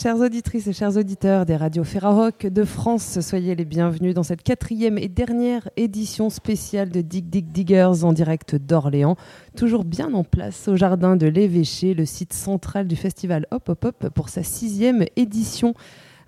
[0.00, 3.18] Chères auditrices et chers auditeurs des radios Ferrarock de France.
[3.20, 8.12] Soyez les bienvenus dans cette quatrième et dernière édition spéciale de Dig Dig Diggers en
[8.12, 9.16] direct d'Orléans.
[9.56, 13.86] Toujours bien en place au jardin de l'Évêché, le site central du festival Hop Hop
[13.86, 15.74] Hop pour sa sixième édition.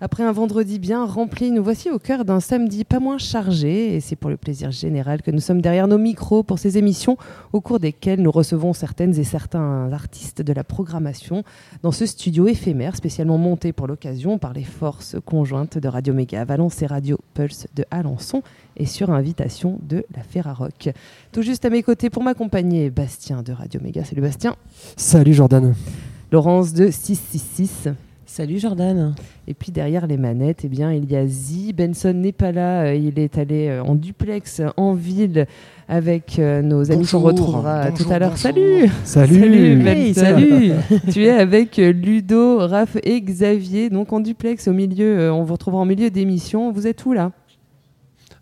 [0.03, 3.99] Après un vendredi bien rempli, nous voici au cœur d'un samedi pas moins chargé et
[3.99, 7.17] c'est pour le plaisir général que nous sommes derrière nos micros pour ces émissions
[7.53, 11.43] au cours desquelles nous recevons certaines et certains artistes de la programmation
[11.83, 16.45] dans ce studio éphémère spécialement monté pour l'occasion par les forces conjointes de Radio Méga
[16.45, 18.41] Valence et Radio Pulse de Alençon
[18.77, 20.89] et sur invitation de la Ferrarock.
[21.31, 24.03] Tout juste à mes côtés pour m'accompagner, Bastien de Radio Méga.
[24.03, 24.55] Salut Bastien.
[24.97, 25.75] Salut Jordan.
[26.31, 27.89] Laurence de 666.
[28.33, 29.13] Salut Jordan.
[29.45, 31.73] Et puis derrière les manettes, eh bien, il y a Zi.
[31.73, 35.47] Benson n'est pas là, euh, il est allé euh, en duplex en ville
[35.89, 38.37] avec euh, nos amis qu'on retrouvera tout à l'heure.
[38.37, 40.71] Salut Salut Salut, salut
[41.11, 45.81] Tu es avec Ludo, Raph et Xavier, donc en duplex au milieu, on vous retrouvera
[45.81, 46.71] en milieu d'émission.
[46.71, 47.33] Vous êtes où là?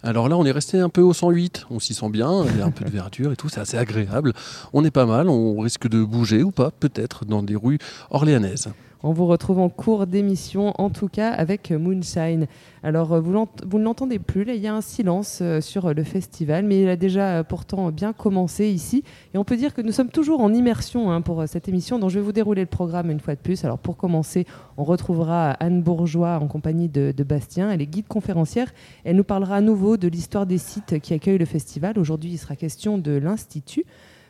[0.04, 2.62] Alors là, on est resté un peu au 108, on s'y sent bien, il y
[2.62, 4.34] a un peu de verdure et tout, c'est assez agréable.
[4.72, 7.80] On est pas mal, on risque de bouger ou pas, peut-être, dans des rues
[8.12, 8.70] orléanaises.
[9.02, 12.48] On vous retrouve en cours d'émission, en tout cas avec Moonshine.
[12.84, 16.04] Alors, euh, vous, ne l'entendez plus, là, il y a un silence euh, sur le
[16.04, 19.06] festival, mais il a déjà euh, pourtant bien commencé ici.
[19.34, 22.10] Et on peut dire que nous sommes toujours en immersion hein, pour cette émission, dont
[22.10, 23.64] je vais vous dérouler le programme une fois de plus.
[23.64, 27.72] Alors, pour commencer, on retrouvera Anne Bourgeois en compagnie de, de Bastien.
[27.72, 28.68] Elle est guide conférencière.
[29.06, 31.98] Elle nous parlera à nouveau de l'histoire des sites qui accueillent le festival.
[31.98, 33.86] Aujourd'hui, il sera question de l'Institut.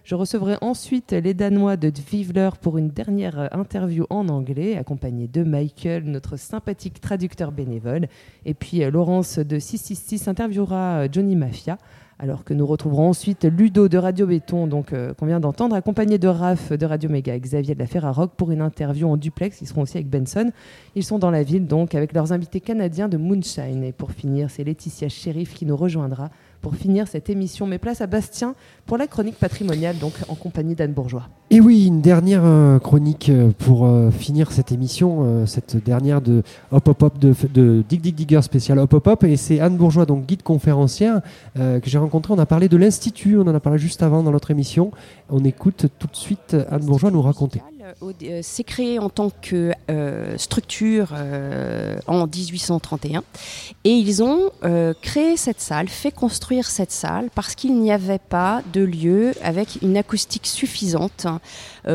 [0.09, 5.43] Je recevrai ensuite les Danois de Dvivler pour une dernière interview en anglais, accompagné de
[5.43, 8.07] Michael, notre sympathique traducteur bénévole.
[8.43, 11.77] Et puis euh, Laurence de 666 interviewera euh, Johnny Mafia
[12.17, 16.17] alors que nous retrouverons ensuite Ludo de Radio Béton, donc euh, qu'on vient d'entendre, accompagné
[16.17, 19.61] de Raph de Radio Méga Xavier de la Ferrarock pour une interview en duplex.
[19.61, 20.51] Ils seront aussi avec Benson.
[20.95, 23.83] Ils sont dans la ville donc avec leurs invités canadiens de Moonshine.
[23.83, 26.29] Et pour finir, c'est Laetitia Sheriff qui nous rejoindra
[26.61, 27.67] pour finir cette émission.
[27.67, 28.55] Mais place à Bastien
[28.85, 31.29] pour la chronique patrimoniale, donc en compagnie d'Anne Bourgeois.
[31.51, 36.43] Et oui, une dernière euh, chronique euh, pour euh, finir cette émission, cette dernière de
[36.71, 39.23] Hop Hop Hop de, de, Dig Dig Digger spécial Hop Hop Hop.
[39.23, 41.21] Et c'est Anne Bourgeois, donc guide conférencière,
[41.55, 42.33] que j'ai rencontré.
[42.33, 44.91] On a parlé de l'Institut, on en a parlé juste avant dans notre émission.
[45.29, 47.61] On écoute tout de suite Anne Bourgeois nous raconter.
[48.41, 49.71] C'est créé en tant que
[50.37, 51.13] structure
[52.07, 53.23] en 1831
[53.83, 54.51] et ils ont
[55.01, 59.79] créé cette salle, fait construire cette salle parce qu'il n'y avait pas de lieu avec
[59.81, 61.39] une acoustique suffisante euh,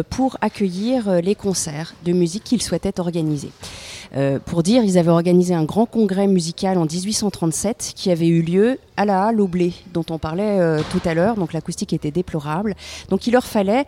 [0.02, 3.50] pour accueillir euh, les concerts de musique qu'ils souhaitaient organiser.
[4.16, 8.42] Euh, pour dire, ils avaient organisé un grand congrès musical en 1837 qui avait eu
[8.42, 12.12] lieu à la Halle au Blé, dont on parlait tout à l'heure, donc l'acoustique était
[12.12, 12.74] déplorable.
[13.08, 13.86] Donc il leur fallait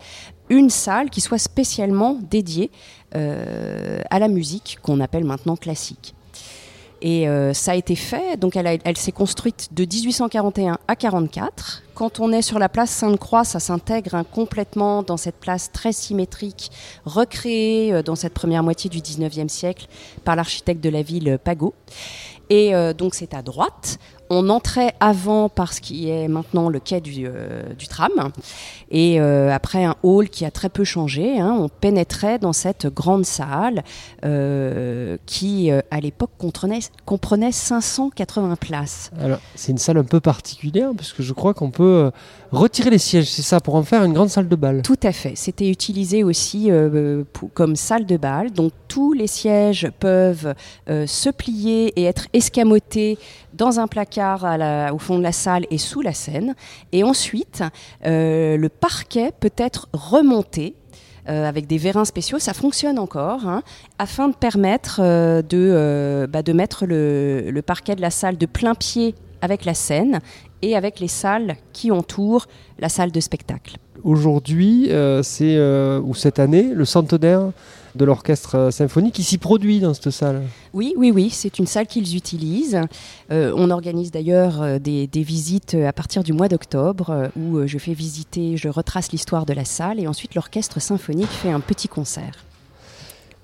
[0.49, 2.71] une salle qui soit spécialement dédiée
[3.13, 6.13] à la musique qu'on appelle maintenant classique.
[7.01, 11.83] Et euh, ça a été fait, donc elle, s'est construite de 1841 à 44.
[11.93, 15.91] Quand on est sur la place Sainte-Croix, ça s'intègre hein, complètement dans cette place très
[15.93, 16.71] symétrique,
[17.05, 19.87] recréée euh, dans cette première moitié du 19e siècle
[20.23, 21.73] par l'architecte de la ville Pagot.
[22.49, 23.99] Et euh, donc c'est à droite.
[24.29, 28.11] On entrait avant par ce qui est maintenant le quai du, euh, tram.
[28.91, 32.87] Et euh, après un hall qui a très peu changé, hein, on pénétrait dans cette
[32.87, 33.83] grande salle
[35.25, 39.11] qui, à l'époque, comprenait, comprenait 580 places.
[39.19, 42.11] Alors, c'est une salle un peu particulière parce que je crois qu'on peut
[42.51, 44.81] retirer les sièges, c'est ça, pour en faire une grande salle de bal.
[44.81, 45.33] Tout à fait.
[45.35, 46.69] C'était utilisé aussi
[47.53, 48.51] comme salle de bal.
[48.51, 50.53] Donc, tous les sièges peuvent
[50.87, 53.17] se plier et être escamotés
[53.53, 54.45] dans un placard
[54.93, 56.55] au fond de la salle et sous la scène.
[56.91, 57.63] Et ensuite,
[58.05, 60.75] euh, le parquet peut être remonté
[61.29, 63.61] euh, avec des vérins spéciaux, ça fonctionne encore, hein,
[63.99, 68.45] afin de permettre euh, de, bah, de mettre le, le, parquet de la salle de
[68.45, 70.19] plein pied avec la scène
[70.61, 72.47] et avec les salles qui entourent
[72.79, 73.77] la salle de spectacle.
[74.03, 74.89] Aujourd'hui,
[75.23, 75.59] c'est
[75.99, 77.51] ou cette année, le centenaire
[77.97, 80.43] de l'orchestre euh, symphonique qui s'y produit dans cette salle.
[80.73, 82.79] Oui, oui, oui, c'est une salle qu'ils utilisent.
[83.31, 87.93] Euh, on organise d'ailleurs euh, des, visites à partir du mois d'octobre où je fais
[87.93, 92.45] visiter, je retrace l'histoire de la salle et ensuite l'orchestre symphonique fait un petit concert.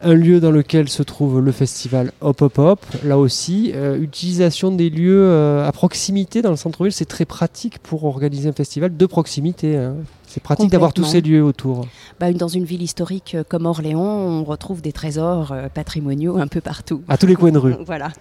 [0.04, 2.86] Un lieu dans lequel se trouve le festival Hop Hop Hop.
[3.04, 7.80] Là aussi, euh, utilisation des lieux euh, à proximité dans le centre-ville, c'est très pratique
[7.80, 9.78] pour organiser un festival de proximité.
[9.78, 9.96] hein.
[10.28, 11.86] C'est pratique d'avoir tous ces lieux autour.
[12.20, 16.48] Bah, dans une ville historique euh, comme Orléans, on retrouve des trésors euh, patrimoniaux un
[16.48, 17.02] peu partout.
[17.08, 17.76] À tous les coins de rue.
[17.86, 18.12] Voilà,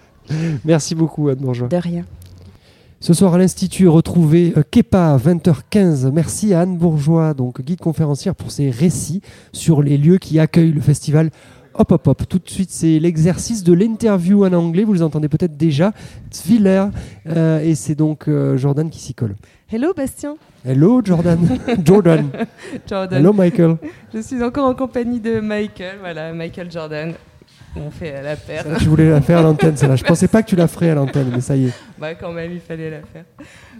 [0.65, 1.69] Merci beaucoup, Anne Bourgeois.
[1.69, 2.05] de rien.
[3.01, 6.13] Ce soir à l'Institut, retrouvez Kepa, 20h15.
[6.13, 10.71] Merci à Anne Bourgeois, donc guide conférencière, pour ses récits sur les lieux qui accueillent
[10.71, 11.31] le festival
[11.75, 12.23] Hop Hop Hop.
[12.29, 14.85] Tout de suite, c'est l'exercice de l'interview en anglais.
[14.85, 15.93] Vous les entendez peut-être déjà.
[16.33, 16.87] Zwiller.
[17.29, 19.35] euh, et c'est donc euh, Jordan qui s'y colle.
[19.71, 20.37] Hello Bastien.
[20.65, 21.39] Hello, Jordan.
[21.85, 22.29] Jordan.
[22.87, 23.19] Jordan.
[23.19, 23.77] Hello, Michael.
[24.15, 27.15] Je suis encore en compagnie de Michael, voilà, Michael Jordan.
[27.75, 28.65] On fait la paire.
[28.65, 29.97] Ça, tu voulais la faire à l'antenne, celle-là.
[29.97, 31.73] Je pensais pas que tu la ferais à l'antenne, mais ça y est.
[31.99, 33.25] Bah quand même, il fallait la faire.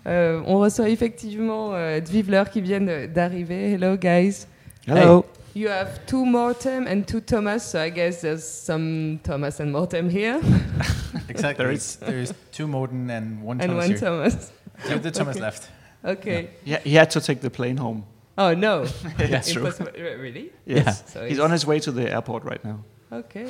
[0.07, 3.73] Euh, on reçoit effectivement euh, qui viennent d'arriver.
[3.73, 4.47] Hello guys.
[4.87, 5.27] Hello.
[5.55, 10.09] You have two Mortem and two Thomas, so I guess there's some Thomas and Mortem
[10.09, 10.41] here,
[11.29, 11.63] Exactly.
[11.65, 13.99] There is there is two Morton and one and Thomas one here.
[13.99, 14.53] Thomas.
[14.89, 15.43] Two the Thomas Okay.
[15.45, 15.69] left.
[16.05, 16.49] Okay.
[16.65, 18.05] Yeah, he had to take the plane home.
[18.39, 18.85] Oh no.
[19.19, 19.71] Yeah, true.
[19.95, 20.51] Re- Really?
[20.67, 21.05] Yes.
[21.13, 22.79] So He's it's- on his way to the airport right now.
[23.13, 23.45] Ok.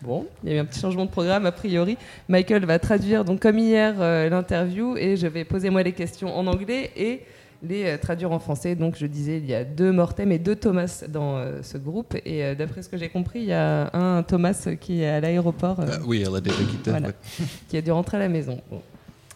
[0.00, 1.98] Bon, il y a eu un petit changement de programme a priori.
[2.26, 6.34] Michael va traduire donc comme hier euh, l'interview et je vais poser moi les questions
[6.34, 7.20] en anglais et
[7.62, 8.74] les euh, traduire en français.
[8.74, 12.14] Donc je disais il y a deux Mortem et deux Thomas dans euh, ce groupe
[12.24, 15.20] et euh, d'après ce que j'ai compris il y a un Thomas qui est à
[15.20, 16.90] l'aéroport euh, oui, elle a déjà quitté.
[16.90, 17.08] Voilà.
[17.08, 17.14] ouais.
[17.68, 18.60] qui a dû rentrer à la maison.
[18.70, 18.82] Bon.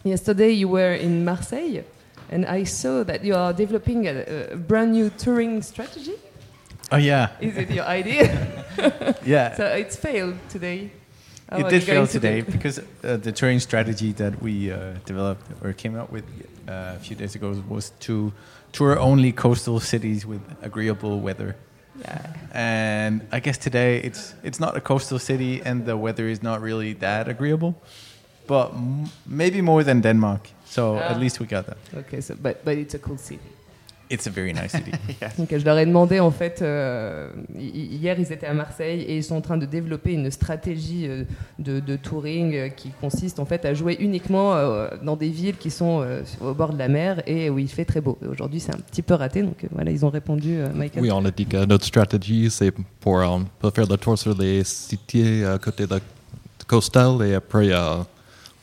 [0.04, 1.82] Yesterday you were in Marseille
[2.32, 6.14] and I saw that you are developing a, a brand new touring strategy.
[6.92, 8.28] Oh yeah, Is it your idea?
[9.24, 9.54] yeah.
[9.56, 10.90] so it's failed today.
[11.48, 15.46] How it did fail to today because uh, the touring strategy that we uh, developed
[15.64, 16.24] or came up with
[16.70, 18.32] uh, a few days ago was to
[18.72, 21.54] tour only coastal cities with agreeable weather.
[22.00, 22.20] Yeah.
[22.54, 26.62] And I guess today it's it's not a coastal city and the weather is not
[26.62, 27.74] really that agreeable,
[28.46, 30.40] but m- maybe more than Denmark.
[30.64, 31.10] So Ah.
[31.10, 31.76] at least we got that.
[31.94, 33.40] Okay, so but but it's a cool city.
[34.10, 34.90] It's a very nice city.
[35.38, 39.16] Donc je leur ai demandé en fait euh, hi- hier ils étaient à Marseille et
[39.16, 41.22] ils sont en train de développer une stratégie euh,
[41.60, 45.56] de, de touring euh, qui consiste en fait à jouer uniquement euh, dans des villes
[45.56, 48.18] qui sont euh, au bord de la mer et où il fait très beau.
[48.28, 51.02] Aujourd'hui c'est un petit peu raté donc euh, voilà ils ont répondu euh, Michael.
[51.04, 53.22] Oui, on a dit que notre stratégie, c'est pour,
[53.60, 56.00] pour faire le tour sur les cités à côté de
[56.66, 57.70] coastal et après,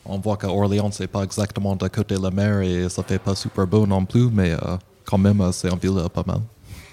[0.04, 3.18] on voit qu'à Orléans, c'est pas exactement de côté de la mer et ça fait
[3.18, 4.76] pas super beau non plus, mais euh,
[5.08, 6.40] quand même, euh, c'est en ville euh, pas mal.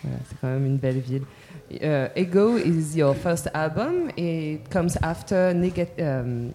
[0.03, 1.23] Voilà, c'est quand même une belle ville.
[1.71, 4.09] Uh, Ego is your first album.
[4.15, 5.50] It comes after
[6.00, 6.53] um,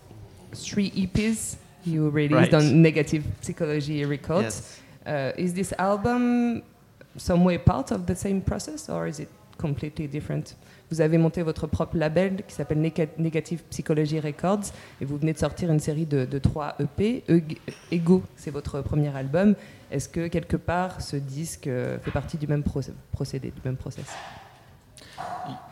[0.55, 2.55] three EPs you released Right.
[2.55, 4.43] on Negative Psychology Records.
[4.43, 4.81] Yes.
[5.07, 6.63] Uh, is this album
[7.17, 9.29] some way part of the same process or is it
[9.59, 10.55] completely different?
[10.91, 14.65] Vous avez monté votre propre label qui s'appelle Nega- Negative Psychology Records
[15.01, 17.23] et vous venez de sortir une série de, trois EP.
[17.29, 17.41] E-
[17.93, 19.55] Ego, c'est votre premier album.
[19.93, 23.77] Est-ce que quelque part ce disque euh, fait partie du même procé- procédé, du même
[23.77, 24.07] process?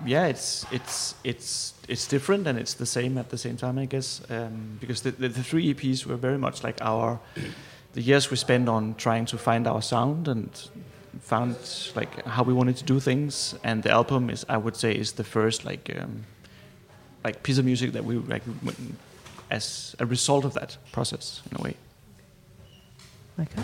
[0.06, 3.86] Yeah, it's it's it's it's different and it's the same at the same time, I
[3.86, 7.18] guess, um, because the, the the three EPs were very much like our
[7.94, 10.48] the years we spent on trying to find our sound and
[11.20, 11.56] found
[11.94, 15.12] like how we wanted to do things, and the album is I would say is
[15.12, 16.24] the first like um,
[17.24, 18.78] like piece of music that we like went-
[19.50, 21.74] as a result of that process in a way.
[23.40, 23.62] Okay.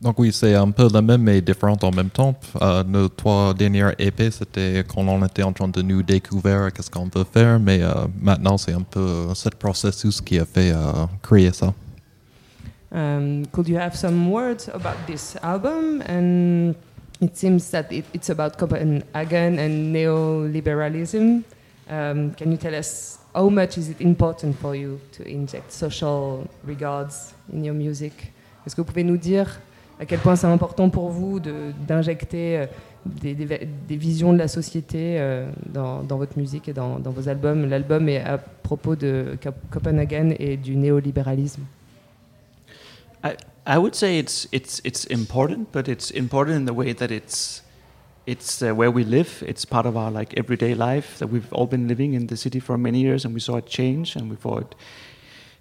[0.00, 2.34] Donc oui, c'est un peu la même mais différente en même temps.
[2.62, 6.90] Euh, nos trois dernières EP, c'était quand on était en train de nous découvrir qu'est-ce
[6.90, 11.06] qu'on veut faire, mais euh, maintenant c'est un peu ce processus qui a fait euh,
[11.22, 11.74] créer ça.
[12.92, 16.02] Um, could you have some words about this album?
[16.06, 16.74] And
[17.20, 21.42] it seems that it, it's about Copenhagen and neoliberalism.
[21.88, 26.46] Um, can you tell us how much is it important for you to inject social
[26.66, 28.12] regards in your music?
[28.66, 29.60] Est-ce que vous pouvez nous dire
[30.00, 32.66] à quel point c'est important pour vous de- d'injecter euh,
[33.04, 37.68] des, des- visions de la société euh, dans, dans votre musique et dans, vos albums?
[37.68, 41.62] L'album est à propos de Cop- Copenhagen et du néolibéralisme.
[43.66, 47.62] I would say it's it's it's important, but it's important in the way that it's
[48.26, 49.44] it's uh, where we live.
[49.46, 52.60] It's part of our like everyday life that we've all been living in the city
[52.60, 54.74] for many years, and we saw it change, and we saw it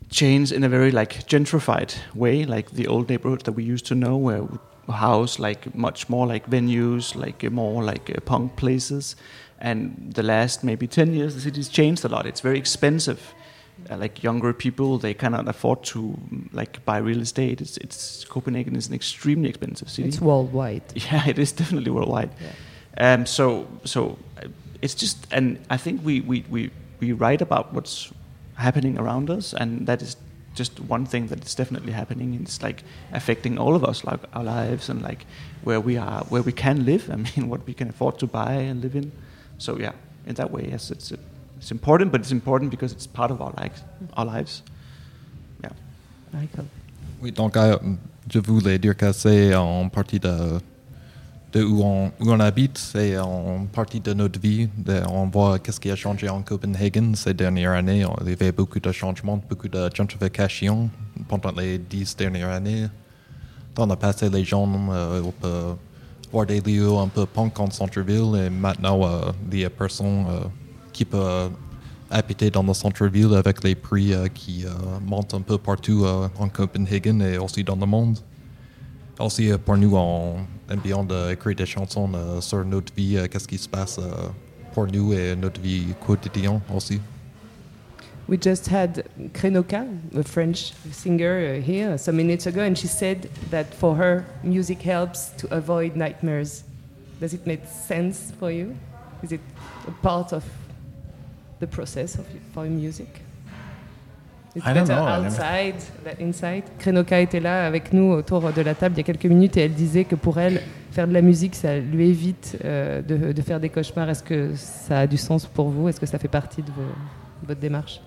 [0.09, 3.95] change in a very like gentrified way, like the old neighborhoods that we used to
[3.95, 4.47] know, where
[4.91, 9.15] house like much more like venues, like more like uh, punk places.
[9.59, 12.25] And the last maybe ten years, the city's changed a lot.
[12.25, 13.35] It's very expensive
[13.89, 16.17] like younger people they cannot afford to
[16.53, 20.83] like buy real estate it's, it's copenhagen is an extremely expensive city It's worldwide.
[20.95, 22.29] yeah it is definitely worldwide
[22.97, 24.47] um, so so uh,
[24.81, 28.11] it's just, and I think we, we, we, we write about what's
[28.55, 30.15] happening around us, and that is
[30.55, 32.33] just one thing that is definitely happening.
[32.41, 35.25] It's like affecting all of us, like our lives and like
[35.63, 37.09] where we are, where we can live.
[37.13, 39.11] I mean, what we can afford to buy and live in.
[39.57, 39.93] So yeah,
[40.25, 41.11] in that way, yes, it's
[41.59, 43.83] it's important, but it's important because it's part of our lives.
[44.15, 44.63] Our lives.
[45.63, 45.71] Yeah.
[46.33, 46.65] Michael.
[47.21, 47.77] Oui, donc euh,
[48.31, 50.59] je voulais dire que c'est en partie de,
[51.51, 54.69] de où, on, où on habite, c'est en partie de notre vie.
[54.77, 58.05] De- on voit qu'est-ce qui a changé en Copenhagen ces dernières années.
[58.21, 60.89] Il y avait beaucoup de changements, beaucoup de gentrification
[61.27, 62.87] pendant les dix dernières années.
[63.75, 65.75] Dans le passé, les gens euh, on peut
[66.31, 70.25] voir des lieux un peu punk en centre-ville et maintenant, euh, il y a personne
[70.99, 71.49] euh, qui peut
[72.11, 74.69] habiter dans le centre-ville avec les prix euh, qui euh,
[75.05, 78.17] montent un peu partout euh, en Copenhagen et aussi dans le monde.
[79.19, 80.37] Aussi, euh, pour nous, on
[80.69, 84.29] aime bien d'écrire des chansons euh, sur notre vie, euh, qu'est-ce qui se passe euh,
[84.73, 86.99] pour nous et notre vie quotidienne aussi.
[88.27, 93.27] We just had Krenoka, a French singer, uh, here some minutes ago, and she said
[93.49, 96.63] that for her, music helps to avoid nightmares.
[97.19, 98.75] Does it make sense for you?
[99.23, 99.41] Is it
[99.87, 100.43] a part of
[101.59, 103.07] the process of for music?
[104.55, 106.63] It's I don't better know, outside than inside.
[106.79, 109.61] Krenoka était là avec nous autour de la table il y a quelques minutes et
[109.65, 110.61] elle disait que pour elle,
[110.91, 114.09] faire de la musique, ça lui évite euh, de, de faire des cauchemars.
[114.09, 115.87] Est-ce que ça a du sens pour vous?
[115.87, 116.81] Est-ce que ça fait partie de, vos-
[117.43, 118.01] de votre démarche?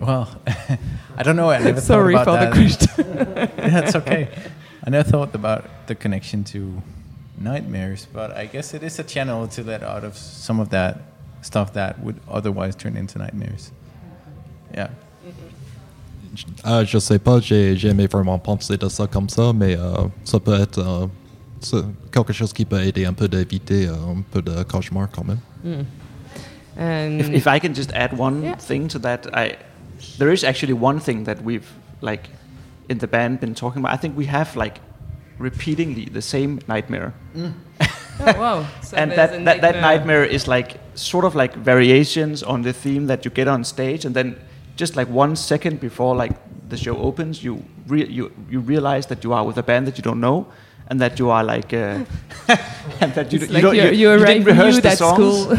[0.00, 0.26] Well,
[1.16, 1.50] I don't know.
[1.50, 3.46] I never Sorry thought for about the that.
[3.46, 3.50] question.
[3.72, 4.28] That's okay.
[4.84, 6.82] I never thought about the connection to
[7.38, 10.98] nightmares, but I guess it is a channel to let out of some of that
[11.42, 13.72] stuff that would otherwise turn into nightmares.
[14.74, 14.88] Yeah.
[16.64, 20.40] Ah, je sais pas, j'ai jamais vraiment pensé de ça comme ça, mais euh, ça
[20.40, 21.06] peut être euh,
[21.60, 25.24] c'est quelque chose qui peut aider un peu d'éviter euh, un peu de cauchemar quand
[25.24, 25.38] même.
[25.62, 25.84] Mm.
[26.78, 28.56] And If, if I can just add one Yeah.
[28.56, 29.56] thing to that, I
[30.18, 31.68] there is actually one thing that we've
[32.00, 32.30] like
[32.88, 33.92] in the band been talking about.
[33.94, 34.80] I think we have like
[35.42, 37.52] repeatedly the same nightmare, oh,
[38.20, 38.66] wow.
[38.82, 42.72] So and that, a that that nightmare is like sort of like variations on the
[42.72, 44.36] theme that you get on stage, and then
[44.76, 46.32] just like one second before like
[46.68, 47.54] the show opens, you
[47.88, 50.46] re- you you realize that you are with a band that you don't know.
[50.90, 52.04] And that you are like, uh,
[53.00, 54.98] and that you, It's you like don't, you, you, you you didn't rehearse the at
[54.98, 55.16] songs.
[55.16, 55.56] school.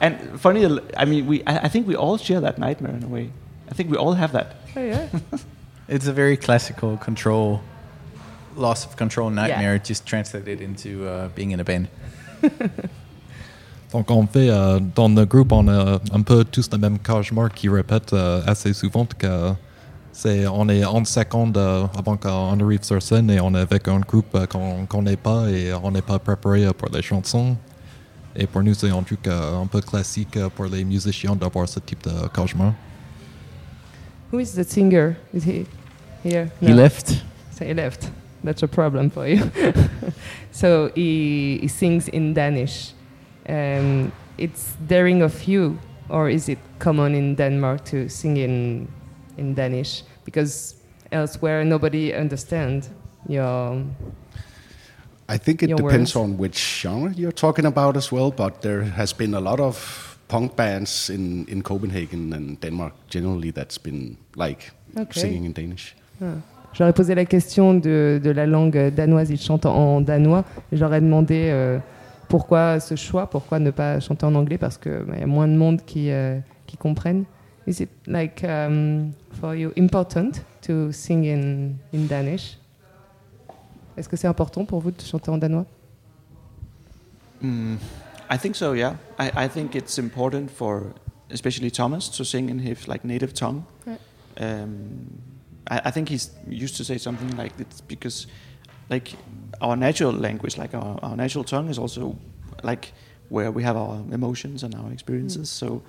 [0.00, 0.64] And funny,
[0.96, 3.30] I mean, we I, I think we all share that nightmare in a way.
[3.70, 4.46] I think we all have that.
[4.76, 5.06] oh, yeah.
[5.86, 7.60] It's a very classical control,
[8.56, 11.88] loss of control nightmare, just translated into uh, being in a band.
[13.92, 17.50] Donc on fait euh, dans le groupe, on a un peu tous le même cauchemar
[17.52, 19.52] qui répète euh, assez souvent que
[20.12, 23.88] c'est on est 11 secondes euh, avant qu'on arrive sur scène et on est avec
[23.88, 27.56] un groupe euh, qu'on connaît pas et on n'est pas préparé pour les chansons.
[28.36, 31.80] Et pour nous, c'est un truc euh, un peu classique pour les musiciens d'avoir ce
[31.80, 32.74] type de cauchemar.
[34.32, 35.16] Who is the singer?
[35.34, 35.66] Is he
[36.24, 36.50] here?
[36.60, 37.08] He left.
[37.58, 38.10] So he left.
[38.44, 39.50] That's a problem for you.
[40.50, 42.92] so he, he sings in Danish.
[43.48, 48.88] Um, it's daring of you, or is it common in Denmark to sing in
[49.36, 50.02] in Danish?
[50.24, 50.74] Because
[51.12, 52.90] elsewhere nobody understands
[53.28, 53.84] your.
[55.28, 56.16] I think it depends words.
[56.16, 60.18] on which genre you're talking about as well, but there has been a lot of
[60.28, 65.20] punk bands in, in Copenhagen and Denmark generally that's been like Okay.
[65.20, 65.94] singing in Danish.
[66.72, 69.30] J'aurais posé la question de, de la langue danoise.
[69.30, 70.44] Il chante en, danois.
[70.72, 71.78] J'aurais demandé euh,
[72.28, 75.54] pourquoi ce choix, pourquoi ne pas chanter en anglais, parce qu'il y a moins de
[75.54, 77.24] monde qui, euh, qui comprennent.
[77.66, 82.58] Is it like um, for you important to sing in, in Danish?
[83.96, 85.66] Est-ce que c'est important pour vous de chanter en danois?
[87.40, 87.76] Mm,
[88.30, 88.74] I think so.
[88.74, 90.94] Yeah, I, I think it's important for
[91.30, 93.62] especially Thomas to sing in his like native tongue.
[94.40, 94.88] Um,
[95.70, 98.26] I, I think he's used to say something like it's because
[98.90, 99.14] like
[99.60, 102.16] our natural language, like our, our natural tongue, is also
[102.62, 102.92] like
[103.30, 105.48] where we have our emotions and our experiences.
[105.48, 105.58] Mm.
[105.58, 105.82] So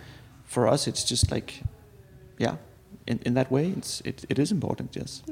[0.46, 1.63] for us, it's just like
[2.39, 2.56] yeah,
[3.08, 4.96] in, in that way, it's it, it is important.
[4.96, 5.24] Yes.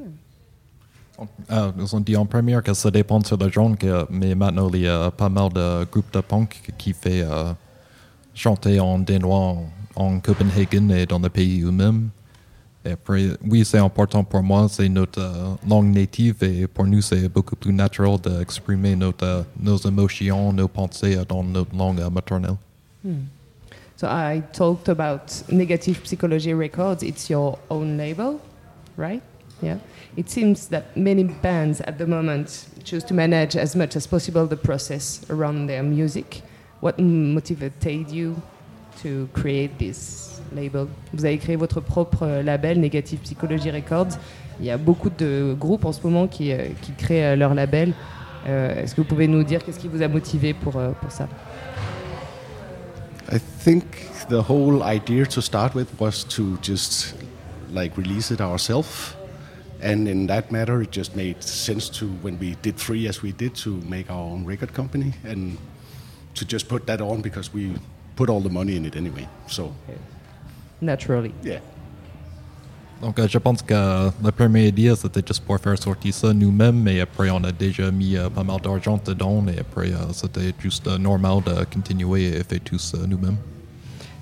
[1.52, 4.70] Euh, ils ont dit en première que ça dépend sur le genre, que- mais maintenant
[4.74, 7.54] il y a pas mal de groupes de punk qui fait euh,
[8.34, 12.10] chanter en danois en, en Copenhagen et dans le pays eux-mêmes.
[13.48, 17.56] Oui, c'est important pour moi, c'est notre euh, langue native et pour nous c'est beaucoup
[17.56, 22.58] plus naturel d'exprimer notre, euh, nos émotions, nos pensées euh, dans notre langue maternelle.
[23.98, 27.04] So I talked about Negative Psychology Records.
[27.04, 28.40] It's your own label,
[28.98, 29.22] right?
[29.62, 29.78] Yeah.
[30.18, 34.48] It seems that many bands at the moment choose to manage as much as possible
[34.48, 36.42] the process around their music.
[36.82, 38.42] what motivated you
[39.02, 40.31] to create this?
[40.54, 44.18] Label Vous avez créé votre propre euh, label, Negative Psychology Records.
[44.60, 47.54] Il y a beaucoup de groupes en ce moment qui, euh, qui créent euh, leur
[47.54, 47.94] label.
[48.48, 51.28] Euh, Est-ce que vous pouvez nous dire qu'est-ce qui vous a motivé pour, pour ça?
[53.32, 53.84] I think
[54.30, 57.16] the whole idea to start with was to just
[57.72, 59.16] like release it ourselves.
[59.82, 63.32] And in that matter, it just made sense to, when we did free as we
[63.32, 65.58] did, to make our own record company and
[66.36, 67.74] to just put that on because we
[68.16, 69.28] put all the money in it anyway.
[69.48, 69.74] So,
[70.82, 71.32] Naturally.
[71.44, 71.60] yeah.
[73.02, 76.80] Donc, euh, je pense que la première idée, c'était juste pour faire sortir ça nous-mêmes,
[76.84, 80.54] mais après, on a déjà mis euh, pas mal d'argent dedans, et après, euh, c'était
[80.60, 83.38] juste euh, normal de continuer et faire tout ça nous-mêmes.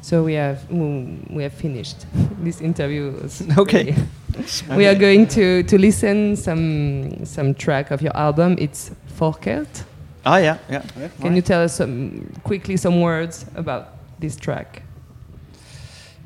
[0.02, 2.06] So we have we have finished
[2.44, 3.12] this interview.
[3.58, 3.94] Okay.
[3.94, 8.56] really- we are going to, to listen some some track of your album.
[8.58, 9.84] It's Folkert.
[10.26, 10.84] Ah, yeah, yeah.
[11.22, 13.88] Can you tell us some, quickly some words about
[14.22, 14.84] this track?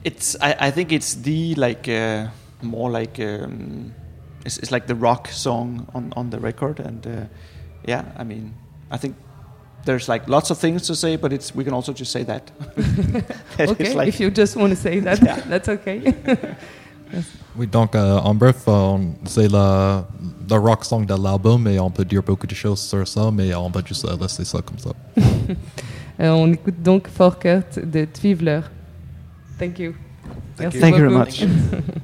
[0.03, 0.35] It's.
[0.41, 2.27] I, I think it's the like uh,
[2.61, 3.93] more like um,
[4.45, 7.09] it's, it's like the rock song on on the record, and uh,
[7.87, 8.53] yeah, I mean,
[8.91, 9.15] I think
[9.85, 12.51] there's like lots of things to say, but it's we can also just say that.
[13.57, 15.39] That okay, like- if you just want to say that, Yeah.
[15.49, 16.01] that's okay.
[17.55, 20.01] Oui, donc euh, en bref, euh, c'est le,
[20.49, 23.53] le rock song de l'album et on peut dire beaucoup de choses sur ça, mais
[23.53, 24.89] on va juste euh, laisser ça comme ça.
[26.19, 28.61] Euh, on écoute donc Folkert de Twivler.
[29.57, 29.95] Thank you.
[30.59, 31.43] Merci Thank you very much.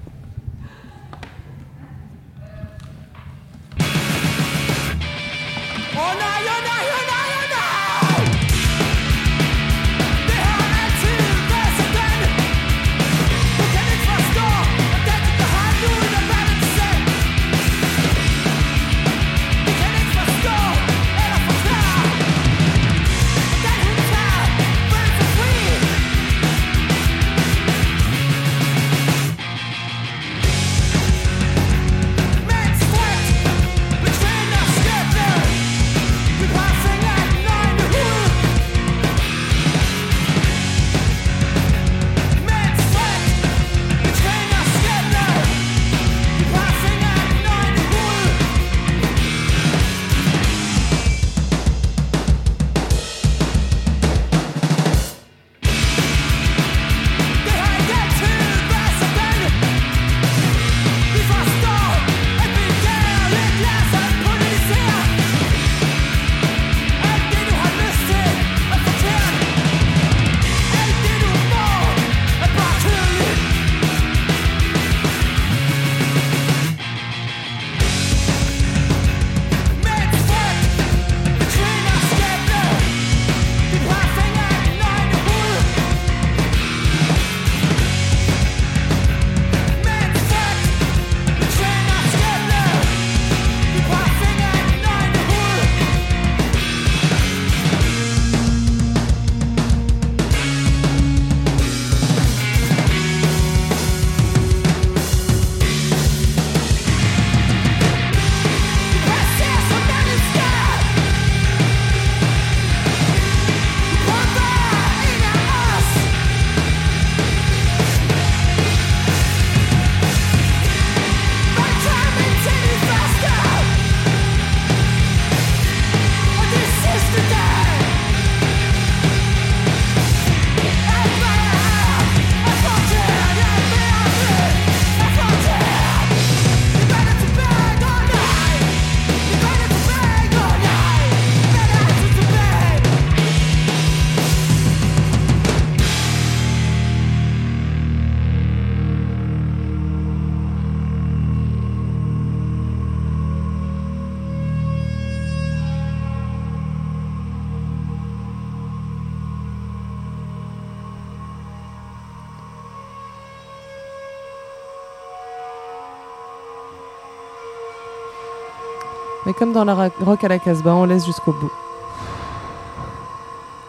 [169.40, 171.52] comme dans la Rock à la Casbah, on laisse jusqu'au bout.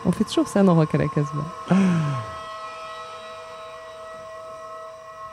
[0.04, 1.44] On fait toujours ça dans Rock à la Casbah.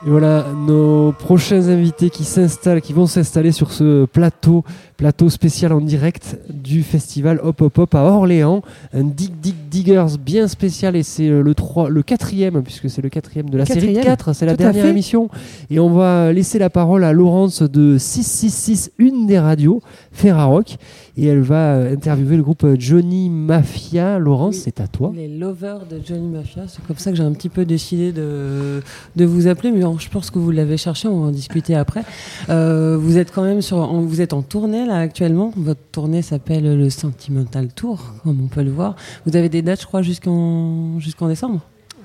[0.08, 4.64] Et voilà nos prochains invités qui s'installent, qui vont s'installer sur ce plateau,
[4.96, 8.62] plateau spécial en direct du festival Hop Hop Hop à Orléans.
[8.94, 13.02] Un Dig Dig Diggers bien spécial et c'est euh, le, 3, le quatrième, puisque c'est
[13.02, 15.28] le quatrième de la série de Quatrième, 4, c'est la tout dernière émission.
[15.68, 20.78] Et on va laisser la parole à Laurence de 666, une des radios, Ferrarock.
[21.18, 24.18] et elle va euh, interviewer le groupe euh, Johnny Mafia.
[24.18, 24.62] Laurence, Oui.
[24.64, 25.12] c'est à toi.
[25.14, 28.80] Les lovers de Johnny Mafia, c'est comme ça que j'ai un petit peu décidé de,
[29.16, 32.02] de vous appeler, mais je pense que vous l'avez cherché, on va en discuter après.
[32.48, 35.52] Euh, vous êtes quand même sur, en- vous êtes en tournée là actuellement.
[35.56, 38.96] Votre tournée s'appelle le Sentimental Tour, comme on peut le voir.
[39.26, 41.60] Vous avez des dates, je crois, jusqu'en jusqu'en décembre.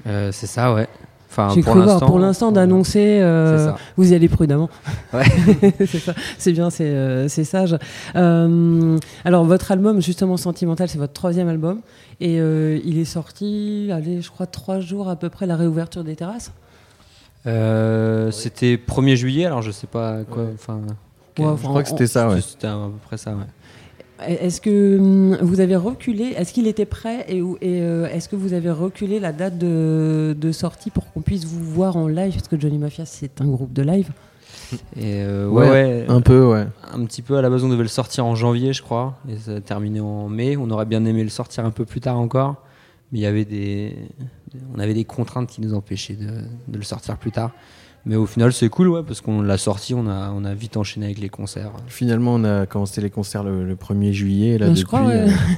[0.07, 0.87] Euh, c'est ça, ouais.
[1.31, 2.05] Enfin, J'ai pour cru voir l'instant.
[2.05, 3.17] pour l'instant d'annoncer.
[3.21, 4.69] euh, vous y allez prudemment.
[5.13, 5.23] Ouais.
[5.79, 6.13] c'est ça.
[6.37, 7.75] C'est bien, c'est euh, c'est sage.
[8.15, 11.79] Euh, alors votre album justement Sentimental, c'est votre troisième album
[12.21, 16.15] et il est sorti, allez, je crois trois jours à peu près la réouverture des
[16.15, 16.51] terrasses.
[17.45, 20.45] Euh, C'était 1er juillet, alors je sais pas quoi.
[20.53, 20.93] Enfin, Ouais,
[21.35, 22.41] quel- enfin, Je crois que c'était ça, ouais.
[22.41, 23.43] C'était à peu près ça, ouais.
[24.27, 28.29] Est-ce que hum, vous avez reculé Est-ce qu'il était prêt Et, où- et, euh, est-ce
[28.29, 32.07] que vous avez reculé la date de, de sortie pour qu'on puisse vous voir en
[32.07, 32.33] live?
[32.33, 34.11] Parce que Johnny Mafia, c'est un groupe de live.
[34.95, 36.65] Et euh, ouais, ouais, Un peu, ouais.
[36.93, 37.35] un petit peu.
[37.37, 39.99] À la base, on devait le sortir en janvier, je crois, et ça a terminé
[39.99, 40.55] en mai.
[40.55, 42.55] On aurait bien aimé le sortir un peu plus tard encore,
[43.11, 43.95] mais il y avait des,
[44.75, 46.27] on avait des contraintes qui nous empêchaient de,
[46.67, 47.51] de le sortir plus tard.
[48.05, 50.75] Mais au final, c'est cool, ouais, parce qu'on l'a sorti, on a, on a vite
[50.75, 51.71] enchaîné avec les concerts.
[51.87, 54.57] Finalement, on a commencé les concerts le, le 1er juillet.
[54.57, 55.13] Là, Ben, depuis, je crois, ouais.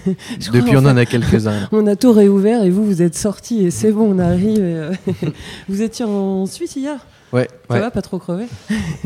[0.07, 1.67] euh, Je depuis on en fait, a quelques-uns.
[1.71, 4.59] On a tout réouvert et vous, vous êtes sortis et c'est bon, on arrive.
[4.59, 4.91] et, euh,
[5.69, 7.03] vous étiez en Suisse hier?
[7.33, 7.79] Ouais, Ça Ouais.
[7.79, 8.45] va, pas trop crevé?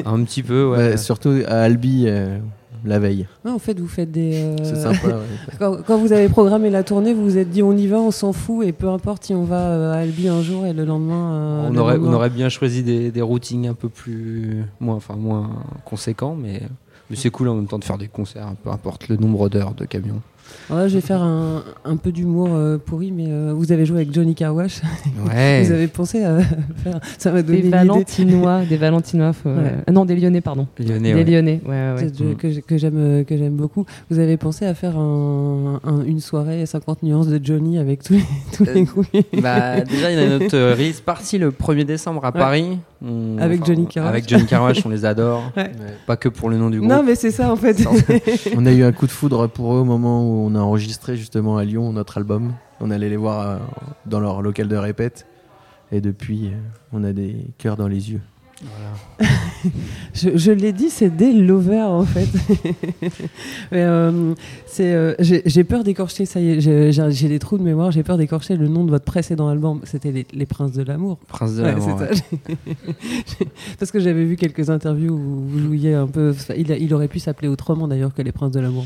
[0.05, 0.77] Un petit peu, ouais.
[0.77, 2.39] Ouais, surtout à Albi euh,
[2.85, 3.27] la veille.
[3.45, 4.35] Ouais, En fait, vous faites des.
[4.43, 5.07] euh, C'est sympa.
[5.07, 5.13] ouais.
[5.59, 8.11] Quand, quand vous avez programmé la tournée, vous vous êtes dit on y va, on
[8.11, 10.85] s'en fout et peu importe si on va euh, à Albi un jour et le
[10.85, 11.33] lendemain.
[11.33, 14.63] euh, on, le aurait, lendemain- on aurait bien choisi des, des routings un peu plus
[14.79, 15.49] moins, enfin, moins
[15.85, 16.61] conséquents, mais,
[17.09, 19.73] mais c'est cool en même temps de faire des concerts, peu importe le nombre d'heures
[19.73, 20.21] de camion.
[20.69, 23.85] Alors là, je vais faire un, un peu d'humour euh, pourri, mais euh, vous avez
[23.85, 24.81] joué avec Johnny Carwash.
[25.27, 25.63] Ouais.
[25.65, 26.39] vous avez pensé à
[26.83, 26.99] faire.
[27.17, 27.69] Ça m'a donné Des.
[27.69, 29.75] Valentinois, des Valentinois, faut- Ouais.
[29.87, 30.67] ah non, des Lyonnais, pardon.
[30.77, 31.23] Lyonnais, des ouais.
[31.23, 32.35] Lyonnais, ouais,
[32.67, 33.85] que j'aime euh, que j'aime beaucoup.
[34.09, 38.13] Vous avez pensé à faire un- un- une soirée 50 nuances de Johnny avec tous
[38.13, 39.07] les, tous les Euh, groupes
[39.41, 42.39] Bah, déjà, il y a notre euh, release party le 1er décembre à Ouais.
[42.39, 42.77] Paris.
[43.01, 44.09] On- Avec Johnny Carwash.
[44.09, 45.51] Avec Johnny Carwash, on les adore.
[45.57, 45.71] Ouais.
[46.05, 46.91] Pas que pour le nom du groupe.
[46.91, 47.83] Non, mais c'est ça en fait.
[48.57, 51.15] On a eu un coup de foudre pour eux au moment où on a enregistré
[51.15, 52.53] justement à Lyon notre album.
[52.81, 53.57] On allait les voir euh,
[54.05, 55.25] dans leur local de répète.
[55.91, 56.57] Et depuis, euh,
[56.93, 58.21] on a des cœurs dans les yeux.
[60.13, 62.27] Je, je l'ai dit, c'est des lovers en fait.
[63.71, 64.33] Euh,
[64.65, 68.17] c'est, euh, j'ai peur d'écorcher, ça y est, j'ai- des trous de mémoire, j'ai peur
[68.17, 69.81] d'écorcher le nom de votre précédent album.
[69.83, 71.19] C'était les, Les Princes de l'amour.
[71.27, 71.99] Prince de Ouais, l'amour.
[71.99, 72.23] c'est ça.
[73.79, 76.33] Parce que j'avais vu quelques interviews où vous jouiez un peu.
[76.57, 78.85] Il, a- il aurait pu s'appeler autrement d'ailleurs que Les Princes de l'amour.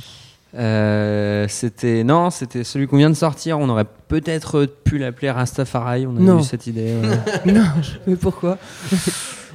[0.55, 3.57] Euh, c'était non, c'était celui qu'on vient de sortir.
[3.59, 6.05] On aurait peut-être pu l'appeler Rastafari.
[6.05, 6.39] On a Non.
[6.39, 6.93] eu cette idée.
[7.45, 7.51] ouais.
[7.53, 7.63] non,
[8.05, 8.57] mais pourquoi?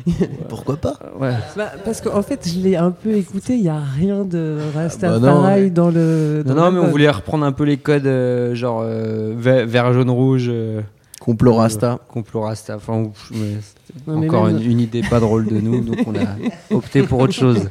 [0.48, 0.98] Pourquoi pas?
[1.20, 1.32] Ouais.
[1.56, 5.20] Bah, Parce qu'en fait, je l'ai un peu écouté, il n'y a rien de Rastafari
[5.20, 5.70] bah non, ouais.
[5.70, 6.42] dans le.
[6.46, 9.92] Non, dans non, mais on voulait reprendre un peu les codes, euh, genre euh, vert,
[9.92, 10.46] jaune, rouge.
[10.48, 10.80] euh,
[11.20, 11.98] Complot Rasta.
[12.08, 12.76] complot Rasta.
[12.76, 15.80] Enfin, ouf, mais c'était Non, mais encore même- une, une idée pas drôle de nous,
[15.80, 16.20] donc on a
[16.74, 17.68] opté pour autre chose.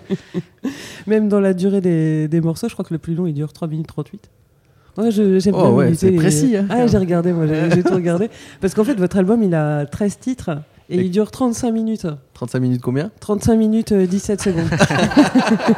[1.07, 3.53] Même dans la durée des, des morceaux, je crois que le plus long il dure
[3.53, 4.29] 3 minutes 38.
[4.97, 6.65] Ouais, je- j'aime Oh bien ouais, c'est les- précis, hein.
[6.69, 8.29] Ah, j'ai regardé, moi, j'ai j'ai tout regardé.
[8.61, 10.49] Parce qu'en fait, votre album il a 13 titres
[10.89, 12.07] et Et- il dure 35 minutes.
[12.33, 13.11] 35 minutes combien?
[13.19, 14.69] 35 minutes euh, 17 secondes.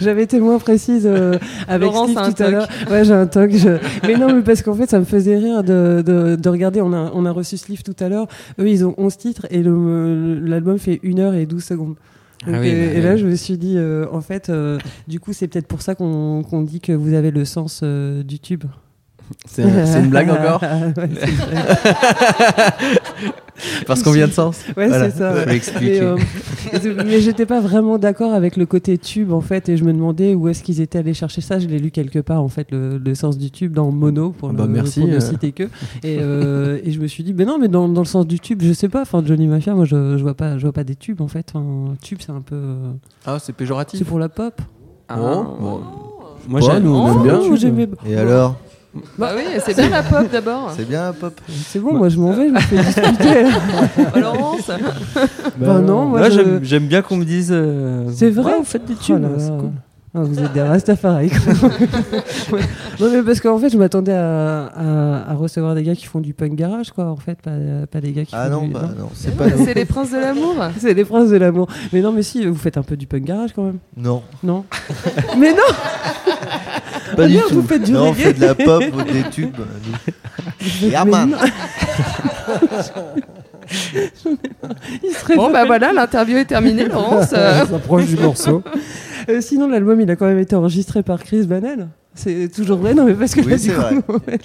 [0.00, 2.68] J'avais été moins précise euh, avec Laurence Steve tout à l'heure.
[2.90, 3.50] Ouais, j'ai un toc.
[3.52, 6.80] je- Mais non, mais parce qu'en fait, ça me faisait rire de, de, de regarder.
[6.80, 8.26] On a, on a reçu ce livre tout à l'heure.
[8.60, 11.94] Eux, ils ont 11 titres et l'album fait 1 heure et 12 secondes.
[12.46, 13.18] Donc, Ah oui, et, bah et là, oui.
[13.18, 16.42] je me suis dit, euh, en fait, euh, du coup, c'est peut-être pour ça qu'on
[16.48, 18.64] qu'on dit que vous avez le sens euh, du tube.
[19.46, 21.08] C'est une blague encore Ouais.
[23.86, 25.10] Parce qu'on vient de sens Ouais, Voilà.
[25.10, 25.32] c'est ça.
[25.32, 25.60] Ouais.
[25.80, 26.16] Mais, euh,
[27.06, 30.34] mais j'étais pas vraiment d'accord avec le côté tube en fait, et je me demandais
[30.34, 31.58] où est-ce qu'ils étaient allés chercher ça.
[31.58, 34.50] Je l'ai lu quelque part en fait, le, le sens du tube dans Mono pour,
[34.52, 35.64] Bah, le- merci, pour ne citer que.
[36.04, 38.38] Et, euh, et je me suis dit, ben non, mais dans, dans le sens du
[38.40, 39.02] tube, je sais pas.
[39.02, 41.52] Enfin, Johnny Mafia, moi, je, je vois pas, je vois pas des tubes en fait.
[41.54, 42.92] Un tube, c'est un peu, euh,
[43.24, 44.60] Ah, c'est péjoratif c'est pour la pop.
[45.08, 45.80] Ah, bon.
[46.48, 47.38] Moi, Bah, j'ai- nous, on Oh, bien.
[47.38, 48.56] moi, j'aimais- Et alors?
[49.18, 50.72] Bah oui, c'est bien la pop d'abord.
[50.76, 53.44] C'est bien, pop C'est bon, moi je m'en vais, je me fais discuter.
[54.14, 54.70] Oh, Laurence
[55.58, 57.50] bah non, moi Moi, je- j'aime- j'aime bien qu'on me dise.
[57.52, 59.22] euh, C'est vrai Ouais, vous faites des Oh tubes.
[59.22, 59.56] là c'est là.
[59.58, 59.70] cool.
[60.18, 61.30] Ah, vous êtes des Rastafari.
[62.52, 62.60] Ouais.
[63.00, 66.20] Non mais parce qu'en fait je m'attendais à, à- à recevoir des gars qui font
[66.20, 67.50] du punk garage quoi en fait pas,
[67.90, 68.72] pas des gars qui Ah font non, du...
[68.72, 69.44] bah non, c'est pas.
[69.62, 70.54] C'est les princes de l'amour.
[70.78, 71.66] C'est les princes de l'amour.
[71.92, 73.78] Mais non mais si vous faites un peu du punk garage quand même.
[73.96, 74.64] Non, Non.
[75.36, 75.58] mais non.
[77.16, 77.54] Pas du tout.
[77.54, 79.54] vous faites du non, on fait de la pop ou des tubes.
[79.56, 80.88] nous.
[80.88, 81.30] Yeah, Mais man.
[81.30, 81.36] non.
[85.02, 87.32] Il serait Bon bah voilà, l'interview est terminée, Laurence.
[87.32, 88.62] On s'approche du morceau.
[89.28, 91.88] Euh, sinon, l'album, il a quand même été enregistré par Chris Banel.
[92.14, 94.22] C'est toujours vrai, non mais parce que Oui, là, c'est du coup, vrai.
[94.28, 94.38] ouais.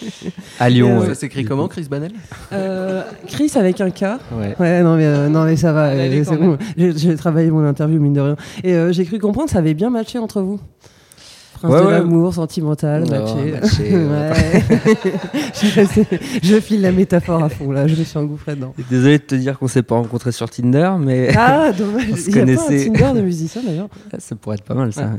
[0.59, 1.05] À Lyon, euh.
[1.07, 2.11] Ça s'écrit comment, Chris Banel?
[2.51, 4.01] Euh, Chris avec un K.
[4.33, 4.55] Ouais.
[4.59, 6.57] Ouais, non mais, euh, non, mais ça va, euh, bon.
[6.75, 8.35] J'ai j'ai travaillé mon interview, mine de rien.
[8.65, 10.59] Et euh, j'ai cru comprendre que ça avait bien matché entre vous.
[11.61, 11.91] Prince Ouais, de ouais.
[11.91, 13.51] l'amour, sentimental, Non, matché.
[13.51, 14.93] matché, euh, Ouais.
[16.43, 18.73] je, file la métaphore à fond là, je me suis engouffré dedans.
[18.89, 22.05] Désolé de te dire qu'on s'est pas rencontrés sur Tinder, mais Ah, dommage.
[22.11, 22.85] On se Il y a pas un connaissait.
[22.91, 23.89] Tinder de musicien d'ailleurs.
[24.17, 25.11] ça pourrait être pas mal ça.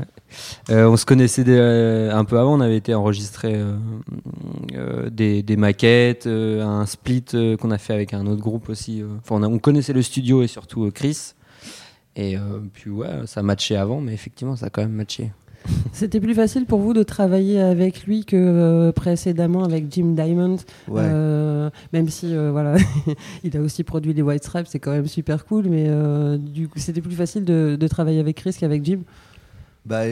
[0.71, 5.43] Euh, on se connaissait des- euh, un peu avant, on avait été enregistré euh, des,
[5.43, 7.23] des maquettes, un split
[7.59, 9.03] qu'on a fait avec un autre groupe aussi.
[9.19, 11.33] Enfin, on, a- on connaissait le studio et surtout Chris.
[12.15, 12.35] Et
[12.73, 15.31] puis ouais, ça matchait avant, mais effectivement, ça a quand même matché.
[15.93, 20.57] C'était plus facile pour vous de travailler avec lui que euh, précédemment avec Jim Diamond,
[20.87, 21.01] Ouais.
[21.05, 22.75] Euh, même si euh, voilà,
[23.43, 25.89] il a aussi produit les White Stripes, c'est quand même super cool, mais
[26.37, 28.99] du coup, c'était plus facile de, de travailler avec Chris qu'avec Jim.
[29.85, 30.03] Bah,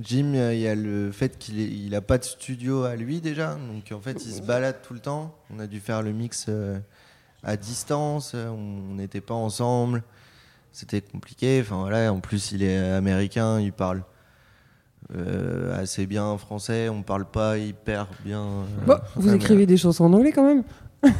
[0.00, 3.20] Jim, il y a le fait qu'il ait- il a pas de studio à lui
[3.20, 5.34] déjà, donc en fait il se balade tout le temps.
[5.54, 6.48] On a dû faire le mix
[7.42, 10.02] à distance, on n'était pas ensemble,
[10.72, 11.58] c'était compliqué.
[11.60, 14.02] Enfin voilà, en plus il est américain, il parle
[15.16, 18.40] euh, assez bien français, on parle pas hyper bien.
[18.42, 20.62] euh, Bon, vous écrivez des chansons en anglais quand même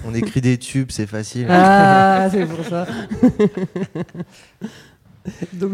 [0.06, 1.46] On écrit des tubes, c'est facile.
[1.50, 2.86] Ah, c'est pour ça.
[5.52, 5.72] donc,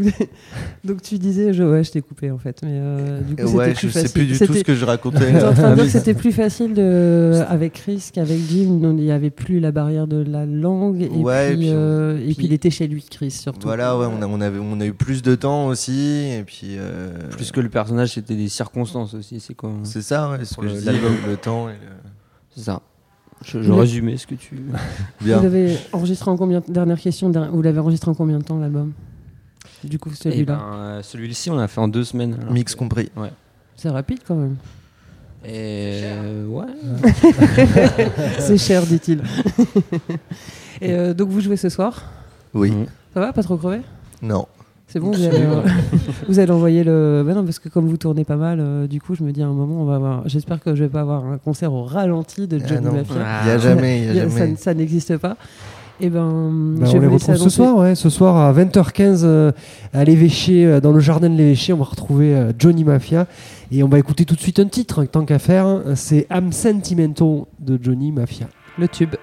[0.85, 3.57] donc tu disais, je, ouais, je t'ai coupé en fait, mais euh, du coup c'était
[3.57, 4.13] ouais, plus je sais facile.
[4.13, 5.35] plus du tout ce que je racontais.
[5.45, 8.79] En train de dire que c'était plus facile de, avec Chris qu'avec Jim.
[8.81, 11.03] donc Il n'y avait plus la barrière de la langue.
[11.03, 13.69] Et, Ouais, puis, et puis on- euh, et puis il était chez lui, Chris, surtout.
[13.69, 16.77] Voilà, ouais, on a, on, avait, on a eu plus de temps aussi, et puis.
[16.79, 19.39] euh, Plus que le personnage, c'était des circonstances aussi.
[19.39, 21.13] C'est quoi C'est ça, ouais, ce que le- je dis, l'album.
[21.25, 21.73] le, le temps le.
[22.55, 22.83] C'est ça.
[23.45, 24.57] Je, je Mais- résumais ce que tu.
[25.21, 25.37] Bien.
[25.37, 27.31] Vous l'avez enregistré en combien Dernière question.
[27.53, 28.93] Vous l'avez enregistré en combien de temps l'album?
[29.85, 30.45] Du coup, Eh celui-là.
[30.55, 32.37] ben, euh, Celui-ci, on l'a fait en deux semaines.
[32.41, 33.11] alors Mix que- compris.
[33.17, 33.31] Ouais.
[33.77, 34.57] C'est rapide quand même.
[35.45, 36.65] Et euh, ouais.
[38.41, 39.23] C'est cher, dit-il.
[40.81, 42.03] et euh, donc vous jouez ce soir?
[42.55, 42.71] Oui.
[42.71, 42.87] Mhm.
[43.15, 43.81] Ça va Pas trop crevé?
[44.23, 44.47] Non.
[44.89, 45.63] C'est bon, vous allez, euh,
[46.29, 47.25] vous allez envoyer le.
[47.27, 49.43] Ben non, parce que comme vous tournez pas mal, euh, du coup, je me dis
[49.43, 50.29] à un moment, on va avoir.
[50.29, 52.93] J'espère que je vais pas avoir un concert au ralenti de Ah Johnny non.
[52.93, 53.15] Mafia.
[53.43, 54.57] Il y a jamais, il a Il y a- ça, jamais.
[54.57, 55.37] ça n'existe pas.
[56.01, 57.95] Et ben, on les retrouve ce soir, ouais.
[57.95, 59.53] Ce soir à 20h15 euh,
[59.95, 63.27] à l'évêché, euh, dans le jardin de l'évêché, on va retrouver euh, Johnny Mafia.
[63.73, 65.67] Et on va écouter tout de suite un titre, tant qu'à faire.
[65.67, 65.83] hein.
[65.95, 68.47] C'est Am Sentimento de Johnny Mafia.
[68.79, 69.15] Le tube.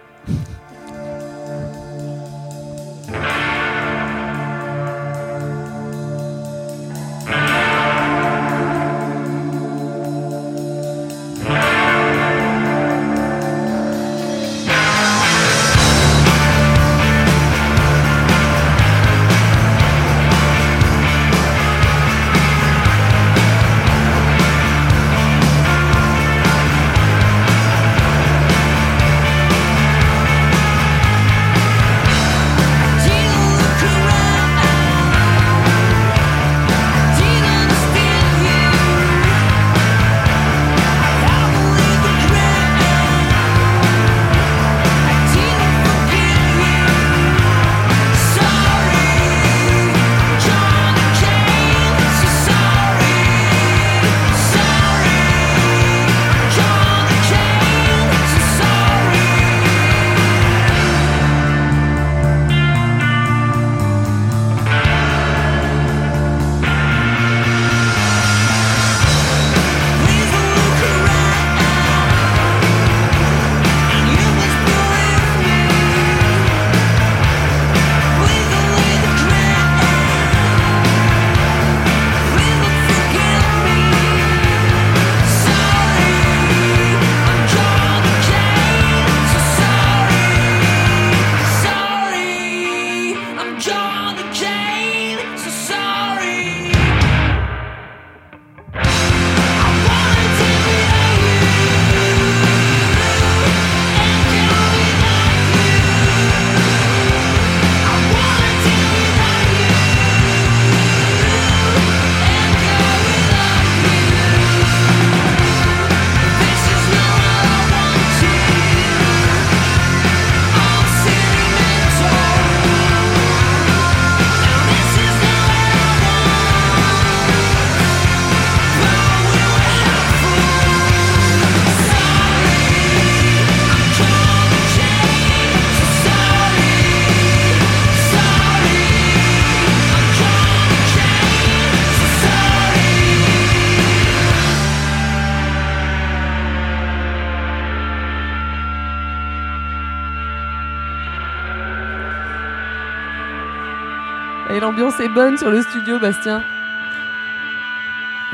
[154.93, 156.41] L'ambiance est bonne sur le studio, Bastien.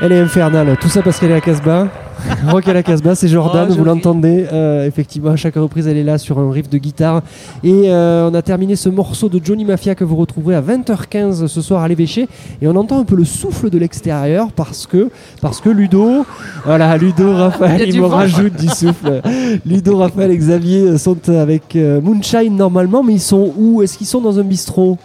[0.02, 1.88] Elle est infernale, tout ça parce qu'elle est à Casbah.
[2.48, 4.46] Rock à la Casbah, c'est Jordan, Oh, vous l'entendez.
[4.52, 7.22] Euh, effectivement, à chaque reprise, elle est là sur un riff de guitare.
[7.62, 11.46] Et euh, on a terminé ce morceau de Johnny Mafia que vous retrouverez à 20h15
[11.46, 12.28] ce soir à l'évêché.
[12.62, 16.26] Et on entend un peu le souffle de l'extérieur parce que, parce que Ludo,
[16.64, 19.22] voilà, Ludo, Raphaël, il me rajoute du souffle.
[19.66, 23.82] Ludo, Raphaël et Xavier sont avec euh, Moonshine normalement, mais ils sont où?
[23.82, 24.98] Est-ce qu'ils sont dans un bistrot?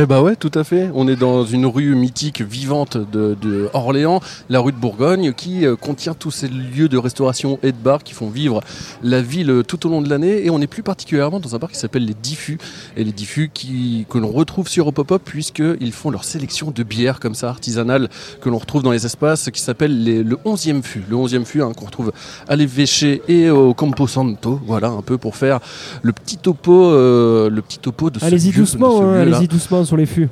[0.00, 0.92] Eh bah ouais, tout à fait.
[0.94, 5.66] On est dans une rue mythique, vivante de, de Orléans, la rue de Bourgogne, qui
[5.66, 8.60] euh, contient tous ces lieux de restauration et de bar qui font vivre
[9.02, 10.46] la ville tout au long de l'année.
[10.46, 12.58] Et on est plus particulièrement dans un bar qui s'appelle les Diffus.
[12.96, 17.18] Et les Diffus qui, que l'on retrouve sur Opopop, puisqu'ils font leur sélection de bières
[17.18, 18.08] comme ça, artisanales,
[18.40, 21.02] que l'on retrouve dans les espaces, qui s'appelle le 11e fût.
[21.10, 22.12] Le 11e fût hein, qu'on retrouve
[22.46, 24.60] à l'évêché et au Campo Santo.
[24.64, 25.58] Voilà, un peu pour faire
[26.02, 29.87] le petit topo, euh, le petit topo de ce Allez-y doucement, ce hein, allez-y doucement
[29.88, 30.28] sur les fûts.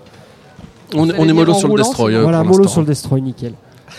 [0.94, 2.14] On, est mollo sur le destroy.
[2.14, 3.54] euh, Voilà, mollo sur le destroy, nickel.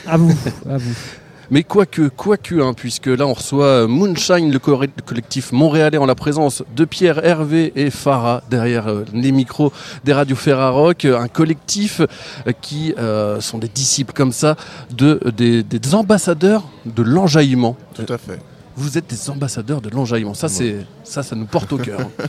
[0.08, 0.32] À vous,
[0.70, 0.94] à vous.
[1.50, 6.06] Mais quoique, quoique, hein, puisque là on reçoit Moonshine, le, co- le collectif montréalais en
[6.06, 9.72] la présence de Pierre, Hervé et Farah derrière euh, les micros
[10.04, 14.58] des radios Ferrarock, euh, un collectif euh, qui euh, sont des disciples comme ça
[14.92, 17.78] de des, des ambassadeurs de l'enjaillement.
[17.94, 18.40] Tout à fait.
[18.78, 20.36] Vous êtes des ambassadeurs de l'enjaillement.
[20.36, 22.00] Ça, c'est ça, ça nous porte au cœur.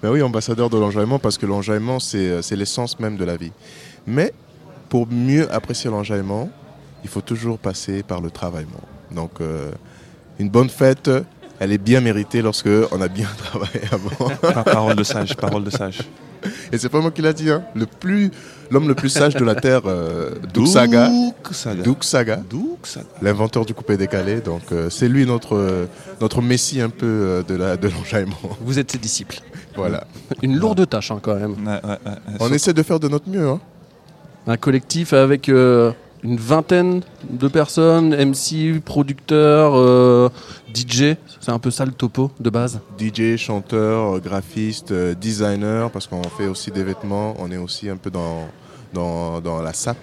[0.00, 3.36] Ben oui, ambassadeur de l'enjaillement, parce que l'enjaillement, c'est euh, c'est l'essence même de la
[3.36, 3.50] vie.
[4.06, 4.32] Mais
[4.88, 6.50] pour mieux apprécier l'enjaillement,
[7.02, 8.82] il faut toujours passer par le travaillement.
[9.10, 9.72] Donc, euh,
[10.38, 11.10] une bonne fête,
[11.60, 14.28] elle est bien méritée lorsque on a bien travaillé avant.
[14.40, 16.00] Pa- Parole de sage, parole de sage.
[16.70, 17.64] Et c'est pas moi qui l'a dit, hein.
[17.74, 18.30] Le plus,
[18.70, 21.08] l'homme le plus sage de la terre, euh, Doug Saga.
[21.08, 21.82] Doug Saga.
[21.82, 22.36] Doug Saga.
[22.48, 23.06] Doug Saga.
[23.22, 24.40] L'inventeur du coupé décalé.
[24.40, 25.86] Donc, euh, c'est lui notre, euh,
[26.20, 28.36] notre messie un peu euh, de la, de l'enjaillement.
[28.60, 29.40] Vous êtes ses disciples.
[29.74, 30.04] Voilà.
[30.42, 31.54] Une lourde tâche hein, quand même.
[31.66, 32.36] Ouais, ouais, ouais.
[32.38, 33.58] On essaie de faire de notre mieux, hein.
[34.46, 35.90] Un collectif avec euh,
[36.24, 40.28] une vingtaine de personnes, MC, producteurs, euh,
[40.74, 41.14] DJ.
[41.40, 42.80] C'est un peu ça le topo de base.
[42.98, 47.34] DJ, chanteur, euh, graphiste, euh, designer, parce qu'on fait aussi des vêtements.
[47.38, 48.48] On est aussi un peu dans,
[48.92, 49.96] dans, dans la SAP.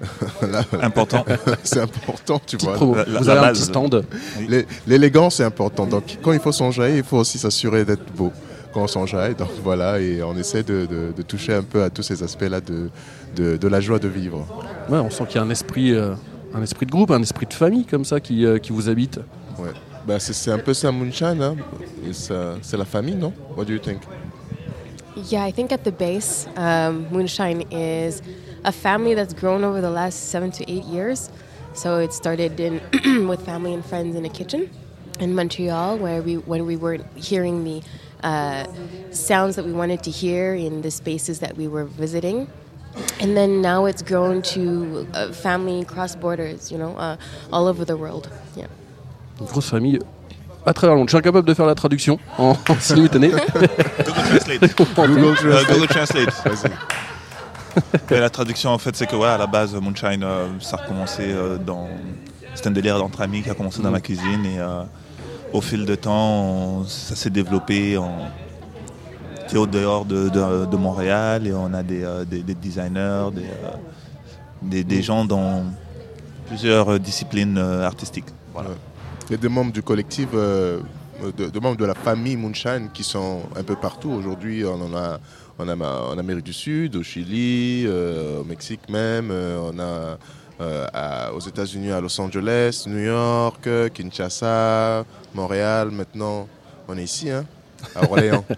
[0.42, 1.24] Là, Important.
[1.64, 2.96] c'est important, tu Petite vois.
[2.98, 4.04] La- la- Vous la avez un petit stand.
[4.48, 5.86] L'é- L'élégance c'est important.
[5.86, 8.32] Donc, quand il faut s'enjailler, il faut aussi s'assurer d'être beau
[8.72, 9.34] quand on s'enjaille.
[9.34, 12.60] Donc, voilà, et on essaie de, de- de toucher un peu à tous ces aspects-là
[12.60, 12.90] de,
[13.38, 14.44] de, de la joie de vivre.
[14.88, 16.14] Ouais, on sent qu'il y a un esprit, euh,
[16.54, 19.18] un esprit de groupe, un esprit de famille comme ça qui, euh, qui vous habite.
[19.58, 19.70] Ouais.
[20.06, 21.42] Bah, c'est c'est un peu ça, Moonshine.
[21.42, 21.56] hein.
[22.08, 23.32] Et ça- C'est la famille, non?
[23.56, 24.00] What do you think?
[25.30, 28.22] Yeah, I think at the base, um, Moonshine is
[28.64, 31.28] a family that's grown over the last seven to eight years.
[31.74, 32.80] So it started in
[33.28, 34.68] with family and friends in a kitchen
[35.20, 37.82] in Montreal, where we when we were hearing the
[38.22, 38.64] uh,
[39.10, 42.46] sounds that we wanted to hear in the spaces that we were visiting.
[43.22, 47.16] And then now it's grown to a family cross borders, you know, uh,
[47.52, 48.28] all over the world.
[48.56, 48.66] Yeah.
[49.40, 49.98] Une grosse famille
[50.66, 51.08] à travers le monde.
[51.08, 53.28] Je suis incapable de faire la traduction en, en simultané.
[53.54, 54.62] Google Translate.
[54.62, 56.44] Euh, Google Translate.
[58.10, 60.82] Mais la traduction, en fait, c'est que ouais, à la base, Moonshine, euh, ça a
[60.82, 61.88] recommencé euh, dans.
[62.54, 64.82] C'était un délire d'entre amis qui a commencé dans ma cuisine et euh,
[65.52, 68.12] au fil de temps, on- ça s'est développé en.
[69.52, 74.82] Sais, au dehors de, Montréal et on a des, euh, des- des designers, des, euh,
[74.84, 75.64] des, gens dans
[76.46, 78.26] plusieurs disciplines euh, artistiques.
[79.28, 80.80] Il y a des membres du collectif, euh,
[81.36, 84.10] de, de membres de la famille Moonshine qui sont un peu partout.
[84.10, 85.18] Aujourd'hui, on en a,
[85.58, 89.30] en Amérique du Sud, au Chili, au Mexique même.
[89.32, 90.18] on a
[91.32, 95.90] aux États-Unis, à Los Angeles, New York, Kinshasa, Montréal.
[95.90, 96.48] Maintenant,
[96.88, 97.44] on est ici, hein,
[97.94, 98.44] à Orléans.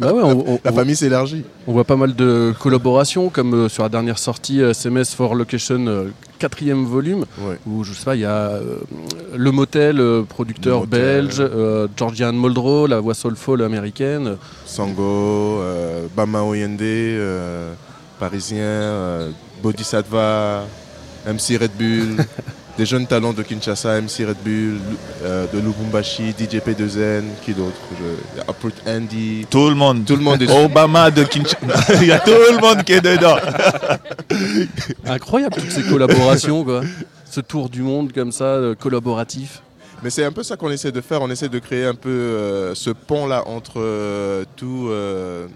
[0.00, 1.44] Bah ouais, on- on- la famille s'élargit.
[1.66, 5.34] On voit pas mal de collaborations, comme euh, sur la dernière sortie euh, SMS for
[5.34, 6.04] Location, euh,
[6.38, 7.58] quatrième volume, Ouais.
[7.66, 8.76] où je sais pas, il y a euh,
[9.36, 11.00] Le Motel, euh, producteur Le Motel.
[11.26, 14.36] belge, euh, Georgian Muldrow, la voix soulful américaine.
[14.66, 17.72] Sango, euh, Bama Oyende, euh,
[18.18, 19.30] parisien, euh,
[19.62, 20.64] Bodhisattva,
[21.26, 22.16] MC Red Bull,
[22.82, 24.80] des jeunes talents de Kinshasa, MC Red Bull,
[25.22, 28.04] euh, de Lubumbashi, DJ P2N, qui d'autre Je-
[28.34, 29.46] il y a Uproot Andy.
[29.48, 30.04] Tout le monde.
[30.04, 31.58] Tout le monde est Obama de Kinshasa.
[32.02, 33.36] Il y a tout le monde qui est dedans.
[35.06, 36.80] Incroyable toutes ces collaborations, quoi.
[37.30, 39.62] Ce tour du monde comme ça, euh, collaboratif.
[40.02, 41.22] Mais c'est un peu ça qu'on essaie de faire.
[41.22, 45.46] On essaie de créer un peu euh, ce pont-là entre euh, tout, euh,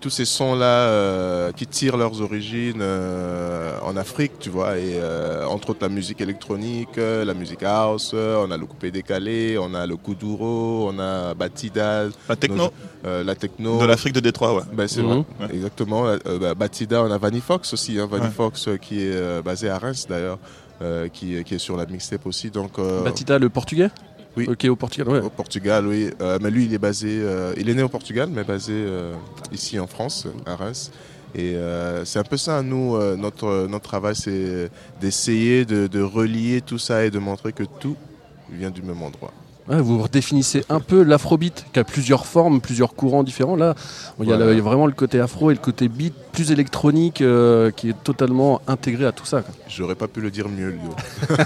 [0.00, 5.44] tous ces sons-là euh, qui tirent leurs origines euh, en Afrique, tu vois, et euh,
[5.46, 9.86] entre autres la musique électronique, la musique house, on a le coupé décalé, on a
[9.86, 12.04] le kuduro, on a Batida.
[12.28, 12.70] La techno.
[13.04, 13.78] euh, la techno.
[13.80, 14.62] De l'Afrique de Détroit, ouais.
[14.72, 15.24] Ben, c'est Mhm.
[15.38, 16.06] vrai, exactement.
[16.06, 18.30] Euh, bah, Batida, on a Vanny Fox aussi, hein, Vanny Ouais.
[18.30, 20.38] Fox euh, qui est euh, basé à Reims d'ailleurs,
[20.82, 22.50] euh, qui, qui est sur la mixtape aussi.
[22.50, 23.90] Donc, euh, Batida, le portugais?
[24.38, 24.46] Oui.
[24.48, 25.20] Ok, au Portugal, ouais.
[25.20, 26.10] Au Portugal, oui.
[26.20, 29.14] Euh, mais lui, il est basé, euh, il est né au Portugal, mais basé euh,
[29.52, 30.90] ici en France, à Reims.
[31.34, 31.56] Et
[32.04, 37.04] c'est un peu ça, nous, notre, notre travail, c'est d'essayer de, de relier tout ça
[37.04, 37.96] et de montrer que tout
[38.50, 39.30] vient du même endroit.
[39.68, 43.56] Ouais, vous redéfinissez un peu l'afrobeat qui a plusieurs formes, plusieurs courants différents.
[43.56, 43.74] Là,
[44.18, 44.46] il y, a Voilà.
[44.46, 47.22] le- il y a vraiment le côté afro et le côté beat plus électronique qui
[47.90, 49.42] est totalement intégré à tout ça.
[49.68, 50.94] J'aurais pas pu le dire mieux, Lio.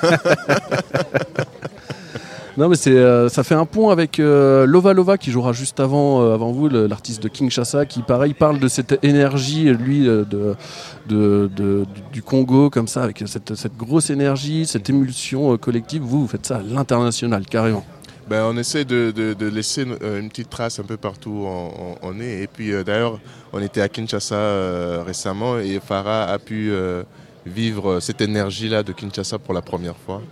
[2.58, 5.80] Non, mais c'est, euh, ça fait un pont avec euh, Lova Lova qui jouera juste
[5.80, 10.56] avant, euh, avant vous, l'artiste de Kinshasa, qui pareil parle de cette énergie, lui, de,
[11.08, 16.02] du- Congo, comme ça, avec cette, cette grosse énergie, cette émulsion collective.
[16.02, 17.84] Vous, vous faites ça à l'international, carrément.
[18.28, 21.48] Ben, on essaie de, laisser une petite trace un peu partout où
[22.02, 22.42] on, est.
[22.42, 23.18] Et puis d'ailleurs,
[23.52, 26.70] on était à Kinshasa récemment et Farah a pu
[27.46, 30.22] vivre cette énergie-là de Kinshasa pour la première fois.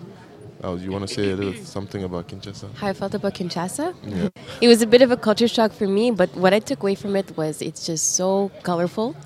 [0.63, 2.75] Oh, you want to say a little something about Kinshasa?
[2.75, 3.95] How I felt about Kinshasa?
[4.05, 4.29] Yeah.
[4.61, 6.95] It was a bit of a culture shock for me, but what I took away
[6.95, 9.17] from it was it's just so colorful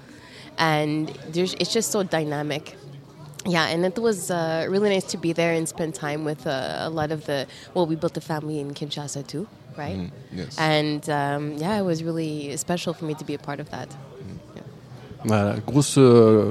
[0.59, 2.77] and there's, it's just so dynamic.
[3.47, 6.77] Yeah, and it was uh, really nice to be there and spend time with uh,
[6.79, 7.47] a lot of the.
[7.75, 9.99] Well, we built a family in Kinshasa too, right?
[9.99, 10.57] Mm, yes.
[10.59, 13.95] And um, yeah, it was really special for me to be a part of that.
[15.25, 15.99] Voilà, grosse,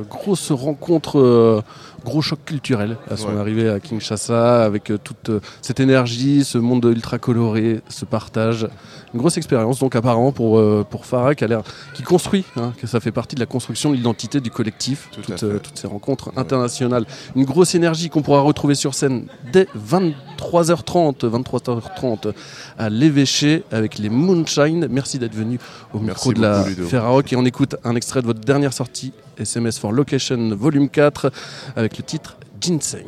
[0.09, 1.61] grosse rencontre, euh,
[2.03, 3.39] gros choc culturel à son Ouais.
[3.39, 8.67] arrivée à Kinshasa, avec euh, toute euh, cette énergie, ce monde ultra coloré, ce partage.
[9.13, 11.61] Une grosse expérience, donc apparemment pour, euh, pour Farah, qui, a
[11.93, 15.21] qui construit, hein, que ça fait partie de la construction de l'identité du collectif, Tout
[15.21, 17.05] toutes, euh, ces rencontres internationales.
[17.35, 22.33] Une grosse énergie qu'on pourra retrouver sur scène dès 23h30, 23h30
[22.77, 24.87] à l'évêché avec les Moonshine.
[24.89, 25.59] Merci d'être venu
[25.93, 26.63] au Merci micro de la.
[26.63, 31.31] Ferrarock et on écoute un extrait de votre dernière sortie, SMS for Location Volume 4,
[31.75, 33.05] avec le titre Ginseng.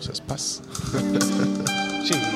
[0.00, 0.62] Ça se passe.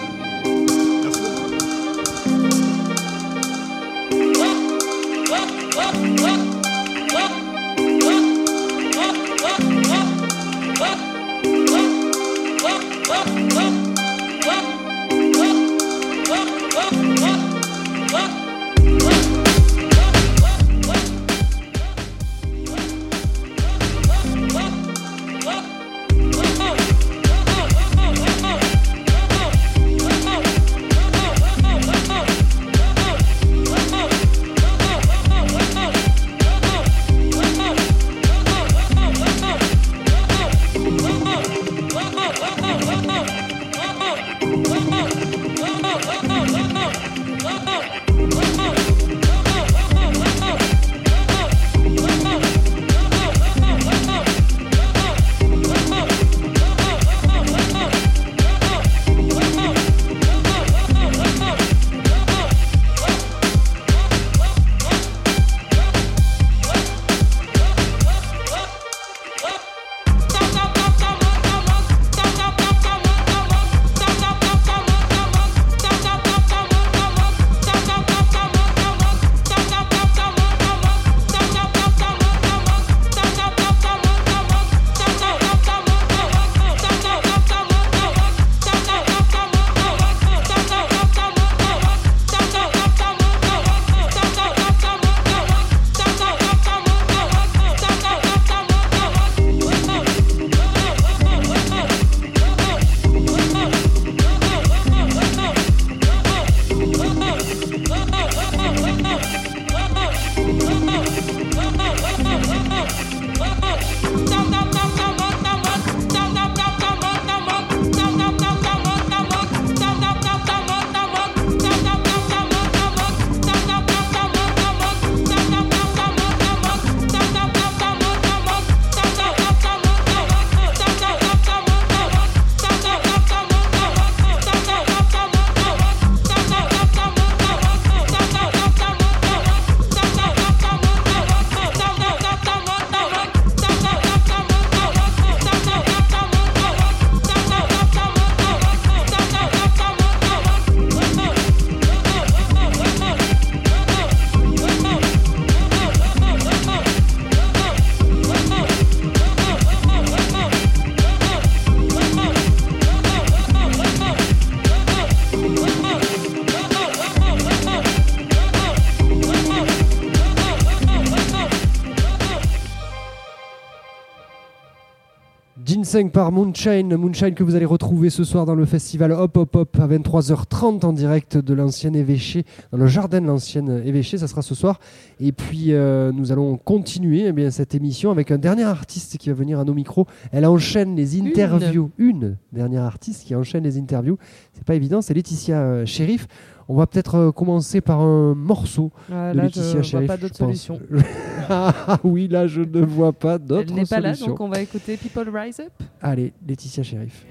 [175.92, 176.96] 20h45 par Moonshine.
[176.96, 180.86] Moonshine que vous allez retrouver ce soir dans le festival Hop Hop Hop à 23h30
[180.86, 184.16] en direct de l'ancienne évêché, dans le jardin de l'ancienne évêché.
[184.16, 184.80] Ça sera ce soir.
[185.20, 189.28] Et puis euh, nous allons continuer eh bien, cette émission avec un dernier artiste qui
[189.28, 190.06] va venir à nos micros.
[190.30, 191.90] Elle enchaîne les interviews.
[191.98, 194.16] Une, dernière artiste qui enchaîne les interviews.
[194.54, 196.26] C'est pas évident, c'est Laetitia euh, Sheriff.
[196.72, 200.06] On va peut-être euh, commencer par un morceau Ah, de là, Laetitia je vois Sheriff.
[200.08, 200.80] pas d'autre solution.
[201.50, 204.28] ah oui, là, je ne vois pas d'autre Elle n'est pas là, solution.
[204.28, 205.70] donc on va écouter People Rise Up.
[206.00, 207.26] Allez, Laetitia Sheriff.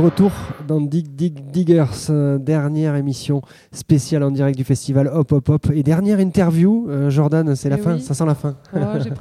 [0.00, 0.32] Retour
[0.66, 5.66] dans Dig Dig Diggers, euh, dernière émission spéciale en direct du festival Hop Hop Hop
[5.74, 6.86] et dernière interview.
[6.88, 8.56] Euh, Jordan, c'est la Eh fin, ça sent la fin.
[8.74, 8.78] Oh,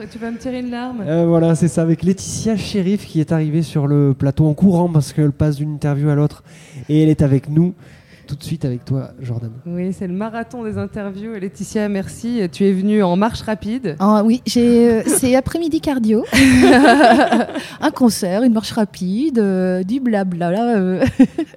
[0.09, 1.01] tu vas me tirer une larme.
[1.05, 4.89] Euh, voilà, c'est ça, avec Laetitia Sheriff qui est arrivée sur le plateau en courant
[4.89, 6.43] parce qu'elle passe d'une interview à l'autre
[6.87, 7.73] et elle est avec nous
[8.29, 9.49] tout de suite avec toi, Jordan.
[9.65, 11.33] Oui, c'est le marathon des interviews.
[11.33, 12.41] Et Laetitia, merci.
[12.51, 13.95] Tu es venue en marche rapide.
[13.99, 16.23] Ah oui, j'ai, euh, c'est après-midi cardio,
[17.81, 20.51] un concert, une marche rapide, euh, du blabla.
[20.51, 21.03] là, euh.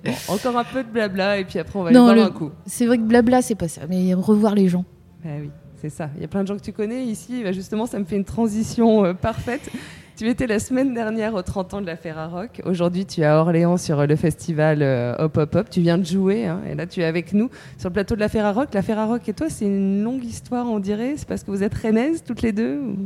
[0.05, 2.23] Bon, encore un peu de blabla et puis après on va aller Non, boire le-
[2.23, 2.51] un coup.
[2.67, 4.85] c'est vrai que blabla, c'est pas ça, mais revoir les gens.
[5.25, 5.51] Ah oui,
[5.81, 6.09] c'est ça.
[6.17, 7.43] Il y a plein de gens que tu connais ici.
[7.45, 9.69] Bah, justement, ça me fait une transition euh, parfaite.
[10.17, 12.61] Tu étais la semaine dernière aux 30 ans de la Ferrarock.
[12.67, 15.71] Aujourd'hui, tu es à Orléans sur euh, le festival euh, Hop Hop Hop.
[15.71, 17.49] Tu viens de jouer hein, et là, tu es avec nous
[17.79, 18.73] sur le plateau de la Ferrarock.
[18.75, 21.15] La Ferrarock et toi, c'est une longue histoire, on dirait.
[21.17, 22.97] C'est parce que vous êtes rennaises toutes les deux ou-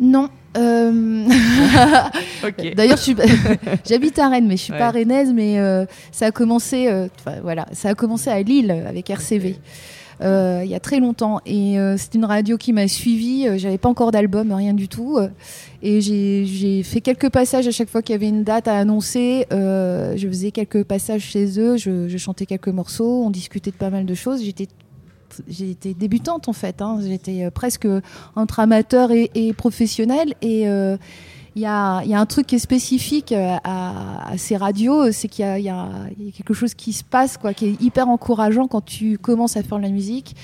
[0.00, 0.28] Non.
[0.56, 1.24] euh.
[2.76, 3.16] D'ailleurs, suis-
[3.86, 4.78] j'habite à Rennes, mais je suis Ouais.
[4.78, 7.08] pas rennaise, mais euh, ça a commencé, euh,
[7.42, 9.56] voilà, ça a commencé à Lille avec RCV.
[10.20, 13.58] Euh, il y a très longtemps et euh, c'est une radio qui m'a suivi euh,
[13.58, 15.28] j'avais pas encore d'album rien du tout euh,
[15.82, 19.46] et j'ai fait quelques passages à chaque fois qu'il y avait une date à annoncer
[19.52, 23.76] euh, je faisais quelques passages chez eux je, je chantais quelques morceaux on discutait de
[23.76, 24.66] pas mal de choses j'étais
[25.48, 26.80] j'étais débutante en fait.
[26.82, 26.98] hein.
[27.06, 27.86] J'étais euh, presque
[28.34, 30.34] entre amateur et, et professionnel.
[30.42, 30.66] Et
[31.58, 35.68] il y, a, un truc qui est spécifique euh, à, ces radios, c'est qu'il y
[35.68, 35.88] a,
[36.36, 39.78] quelque chose qui se passe, quoi, qui est hyper encourageant quand tu commences à faire
[39.78, 40.36] de la musique,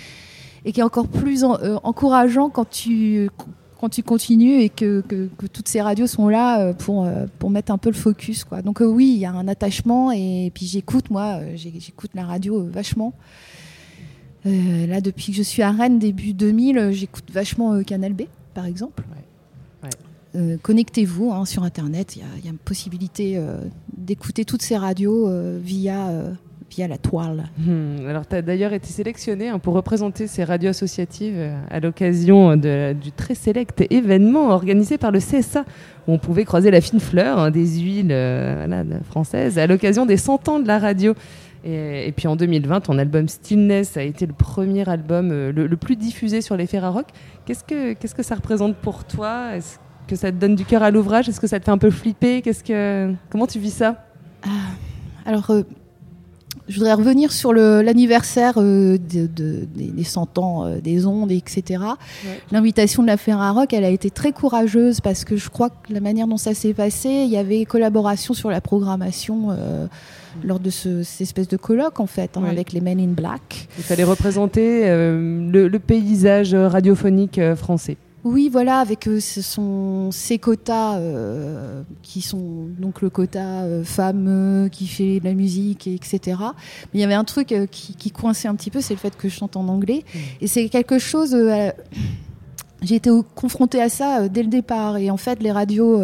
[0.64, 3.30] et qui est encore plus euh, encourageant quand tu
[3.80, 5.04] quand tu continues et que,
[5.52, 7.06] toutes ces radios sont là euh, pour,
[7.38, 8.42] pour mettre un peu le focus.
[8.42, 8.62] Quoi.
[8.62, 13.12] Donc oui, il y a un attachement et puis j'écoute, moi, j'écoute la radio vachement.
[14.44, 18.22] Là, depuis que je suis à Rennes, début 2000, euh, j'écoute vachement Canal B,
[18.54, 19.04] par exemple.
[20.36, 23.58] Euh, Connectez-vous hein, sur Internet, il y a- une possibilité euh,
[23.96, 26.08] d'écouter toutes ces radios euh, via,
[26.70, 27.44] via la toile.
[27.58, 31.38] Hmm, Alors, tu as d'ailleurs été sélectionné hein, pour représenter ces radios associatives
[31.70, 35.64] à l'occasion du très sélect événement organisé par le CSA,
[36.08, 38.14] où on pouvait croiser la fine fleur hein, des huiles
[39.04, 41.14] françaises à l'occasion des 100 ans de la radio.
[41.66, 46.42] Et, puis en 2020, ton album Stillness a été le premier album le, plus diffusé
[46.42, 47.06] sur les Ferrarock.
[47.46, 49.52] Qu'est-ce que, qu'est-ce que ça représente pour toi?
[50.06, 51.28] Que ça te donne du cœur à l'ouvrage?
[51.28, 52.42] Est-ce que ça te fait un peu flipper?
[52.42, 54.04] Qu'est-ce que, Comment tu vis ça?
[55.26, 55.62] Alors, euh,
[56.68, 61.30] je voudrais revenir sur l'anniversaire euh, de- de- des, des 100 ans euh, des ondes,
[61.30, 61.82] etc.
[62.52, 66.00] L'invitation de la Ferrarock, elle a été très courageuse parce que je crois que la
[66.00, 69.48] manière dont ça s'est passé, il y avait collaboration sur la programmation
[70.42, 72.48] lors de ce- cette espèce de colloque, en fait, hein, Ouais.
[72.50, 73.68] avec les Men in Black.
[73.78, 77.96] Il fallait représenter le, le paysage radiophonique français.
[78.24, 83.84] Oui, voilà, avec euh, ce sont ces quotas euh, qui sont donc le quota euh,
[83.84, 86.20] femme euh, qui fait de la musique, et etc.
[86.40, 89.14] Mais il y avait un truc qui, qui coinçait un petit peu, c'est le fait
[89.16, 90.04] que je chante en anglais.
[90.40, 91.36] Et c'est quelque chose.
[92.82, 94.96] J'ai été confrontée à ça dès le départ.
[94.96, 96.00] Et en fait, les radios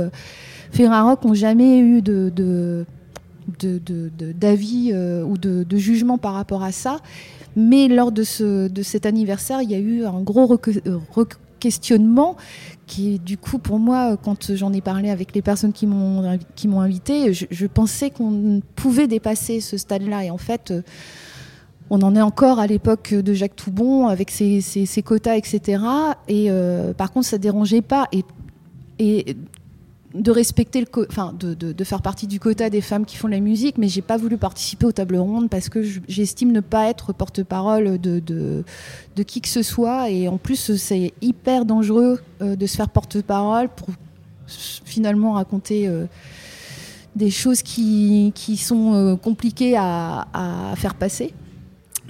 [0.73, 2.87] Ferrarock n'ont jamais eu de.
[4.35, 6.99] d'avis euh, ou de, de jugement par rapport à ça.
[7.57, 10.99] Mais lors de, ce, de cet anniversaire, il y a eu un gros euh,
[11.61, 12.37] questionnement
[12.87, 17.33] qui, du coup, pour moi, quand j'en ai parlé avec les personnes qui m'ont invité,
[17.33, 20.25] je, pensais qu'on pouvait dépasser ce stade-là.
[20.25, 20.83] Et en fait, euh,
[21.91, 25.83] on en est encore à l'époque de Jacques Toubon avec ses quotas, etc.
[26.27, 28.09] Et euh, par contre, ça dérangeait pas.
[28.11, 28.25] Et,
[28.99, 29.37] et
[30.15, 33.29] de respecter le, enfin, de, de- de faire partie du quota des femmes qui font
[33.29, 36.61] la musique, mais j'ai pas voulu participer aux tables rondes parce que je- j'estime ne
[36.61, 38.65] pas être porte-parole de,
[39.23, 40.11] qui que ce soit.
[40.11, 43.89] Et en plus, c'est hyper dangereux euh, de se faire porte-parole pour
[44.49, 46.07] finalement raconter euh,
[47.15, 51.33] des choses qui, sont euh, compliquées à faire passer.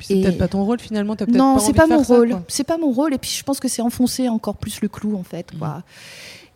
[0.07, 1.17] C'est peut-être pas ton rôle finalement.
[1.17, 2.29] peut-être non, pas c'est pas de mon rôle.
[2.49, 3.15] C'est pas mon rôle.
[3.15, 5.51] Et puis je pense que c'est enfoncer encore plus le clou en fait.
[5.59, 5.83] Quoi.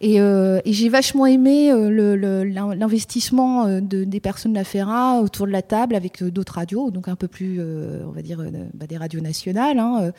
[0.00, 4.52] Et, euh, et j'ai vachement aimé euh, le- le- l'in- l'investissement euh, de- des personnes
[4.52, 8.02] de la FERA autour de la table avec d'autres radios, donc un peu plus, euh,
[8.06, 8.42] on va dire,
[8.74, 9.78] bah, des radios nationales.
[9.78, 10.10] hein.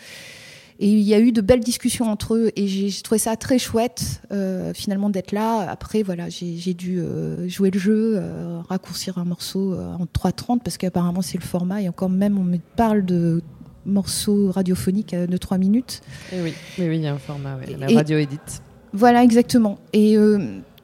[0.80, 3.58] Et il y a eu de belles discussions entre eux et j'ai trouvé ça très
[3.58, 5.70] chouette euh, finalement d'être là.
[5.70, 10.78] Après, voilà, j'ai dû euh, jouer le jeu, euh, raccourcir un morceau en 3.30 parce
[10.78, 13.42] qu'apparemment c'est le format et encore même on me parle de
[13.86, 16.02] morceaux radiophoniques de 3 minutes.
[16.34, 18.62] Eh oui, il y a un format, ouais, la Et- radio édite.
[18.92, 19.78] Voilà, exactement.
[19.94, 20.16] Et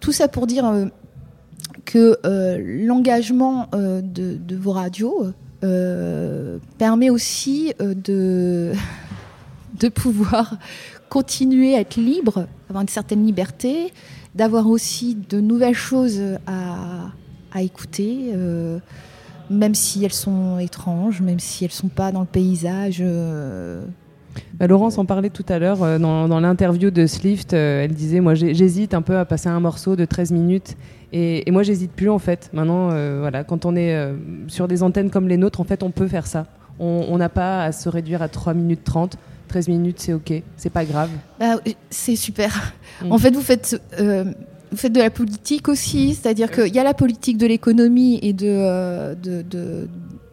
[0.02, 0.90] tout ça pour dire
[1.86, 2.18] que
[2.86, 4.02] l'engagement de,
[4.36, 5.32] de vos radios
[6.78, 8.74] permet aussi de,
[9.82, 10.56] de pouvoir
[11.10, 13.92] continuer à être libre, avoir une certaine liberté,
[14.34, 18.80] d'avoir aussi de nouvelles choses à, écouter, euh,
[19.50, 23.00] même si elles sont étranges, même si elles sont pas dans le paysage.
[23.02, 23.84] euh,
[24.54, 27.52] Bah, Laurence en parlait tout à l'heure euh, dans, l'interview de Slift.
[27.52, 30.78] elle disait Moi, j'hésite un peu à passer un morceau de 13 minutes.
[31.12, 32.50] Et, et moi, j'hésite plus en fait.
[32.54, 32.88] Maintenant,
[33.20, 34.14] voilà, quand on est
[34.48, 36.46] sur des antennes comme les nôtres, en fait, on peut faire ça.
[36.80, 39.18] On n'a pas à se réduire à 3 minutes 30.
[39.52, 40.32] 13 minutes, c'est OK.
[40.56, 41.10] C'est pas grave.
[41.40, 41.58] Bah,
[41.90, 42.74] c'est super.
[43.04, 43.12] Mm.
[43.12, 44.24] En fait, vous faites, euh,
[44.72, 48.32] vous faites de la politique aussi, c'est-à-dire qu'il y a la politique de l'économie et
[48.32, 49.90] de, euh, de, de,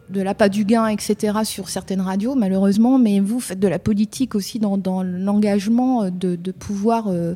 [0.09, 4.35] de l'appât du gain, etc., sur certaines radios, malheureusement, mais vous faites de la politique
[4.35, 7.35] aussi dans, dans l'engagement de, de pouvoir, euh,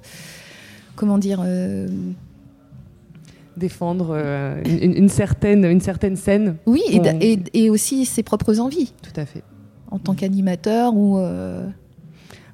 [0.96, 1.88] comment dire, euh,
[3.56, 6.56] Défendre euh, une, une certaine, une certaine scène.
[6.66, 8.94] oui, et, qu'on- et, et aussi ses propres envies.
[9.04, 9.44] Tout à fait.
[9.94, 11.18] En tant qu'animateur ou.
[11.20, 11.66] euh,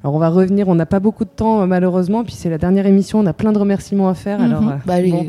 [0.04, 2.58] Alors on va revenir, on n'a pas beaucoup de temps euh, malheureusement, puis c'est la
[2.58, 4.42] dernière émission, on a plein de remerciements à faire.
[4.42, 4.70] Alors Mhm.
[4.70, 5.26] euh, Bah, bon,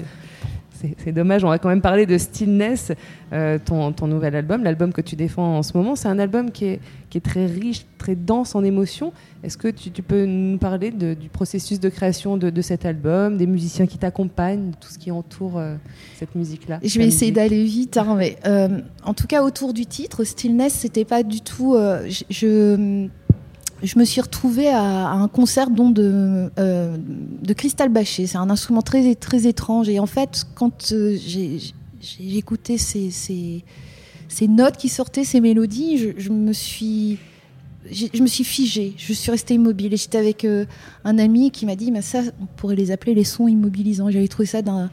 [0.99, 2.93] c'est dommage, on va quand même parler de Stillness,
[3.33, 5.95] euh, ton, ton nouvel album, l'album que tu défends en ce moment.
[5.97, 9.12] C'est un album qui est, qui est très riche, très dense en émotions.
[9.43, 12.85] Est-ce que tu, tu peux nous parler de- du processus de création de, de cet
[12.87, 15.76] album, des musiciens qui t'accompagnent, tout ce qui entoure euh,
[16.16, 17.35] cette musique-là Je vais essayer musique?
[17.35, 21.41] d'aller vite, hein, mais euh, en tout cas autour du titre, Stillness, c'était pas du
[21.41, 21.76] tout.
[22.31, 23.09] je,
[23.83, 26.97] je me suis retrouvée à, un concert de, euh,
[27.43, 28.26] de Crystal Bachet.
[28.26, 31.16] C'est un instrument très très étrange et en fait, quand euh,
[32.18, 33.64] écouté ces, ces
[34.31, 37.18] ces notes qui sortaient, ces mélodies, je, me suis
[37.91, 39.93] je me suis figée, je suis restée immobile.
[39.93, 40.64] Et j'étais avec euh,
[41.05, 44.09] un ami qui m'a dit, mais ça, on pourrait les appeler les sons immobilisants.
[44.11, 44.89] J'avais trouvé ça d'un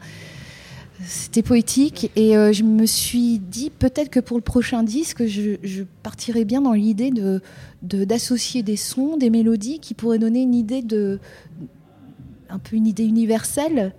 [1.06, 5.84] c'était poétique et euh, je me suis dit peut-être que pour le prochain disque, je,
[6.02, 7.40] partirais bien dans l'idée de
[7.82, 11.20] d'associer des sons, des mélodies qui pourraient donner une idée de
[12.50, 13.94] un peu une idée universelle.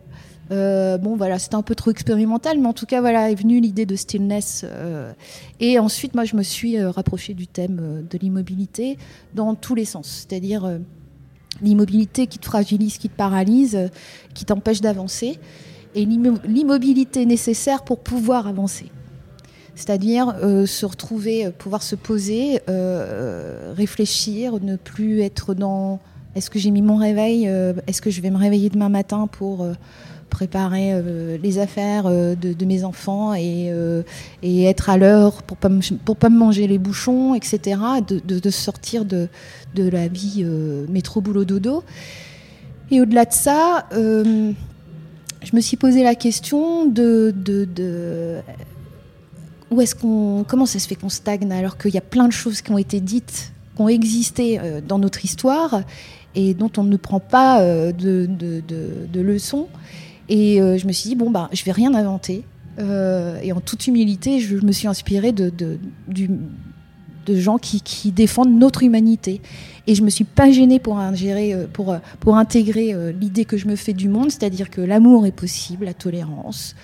[0.51, 3.59] Euh, bon voilà, c'était un peu trop expérimental, mais en tout cas voilà est venue
[3.61, 4.65] l'idée de stillness.
[4.65, 5.13] euh,
[5.59, 8.97] et ensuite moi je me suis rapprochée du thème de l'immobilité
[9.35, 10.79] dans tous les sens, c'est-à-dire
[11.61, 13.89] l'immobilité qui te fragilise, qui te paralyse,
[14.33, 15.39] qui t'empêche d'avancer,
[15.95, 18.91] et l'immo- l'immobilité nécessaire pour pouvoir avancer.
[19.75, 25.99] C'est-à-dire euh, se retrouver, euh, pouvoir se poser, euh, réfléchir, ne plus être dans
[26.35, 27.45] est-ce que j'ai mis mon réveil,
[27.87, 29.65] est-ce que je vais me réveiller demain matin pour
[30.29, 30.93] préparer
[31.41, 33.73] les affaires de, mes enfants et,
[34.43, 37.81] être à l'heure pour pas pas me manger les bouchons, etc.
[38.07, 39.27] De, de- de sortir de,
[39.75, 40.45] la vie
[40.87, 41.83] métro boulot dodo.
[42.91, 43.87] Et au-delà de ça,
[45.49, 48.35] je me suis posé la question de, de, de
[49.71, 52.33] où est-ce qu'on, comment ça se fait qu'on stagne alors qu'il y a plein de
[52.33, 55.81] choses qui ont été dites, qui ont existé euh, dans notre histoire
[56.35, 59.67] et dont on ne prend pas euh, de, de, de- leçons.
[60.27, 62.43] Et euh, je me suis dit bon bah je vais rien inventer.
[63.43, 65.51] Et en toute humilité, je me suis inspirée de,
[66.07, 66.29] du-
[67.29, 69.41] de gens qui, qui défendent notre humanité.
[69.87, 73.45] Et je me suis pas gênée pour, ingérer, euh, pour, euh, pour intégrer euh, l'idée
[73.45, 76.75] que je me fais du monde, c'est-à-dire que l'amour est possible, la tolérance.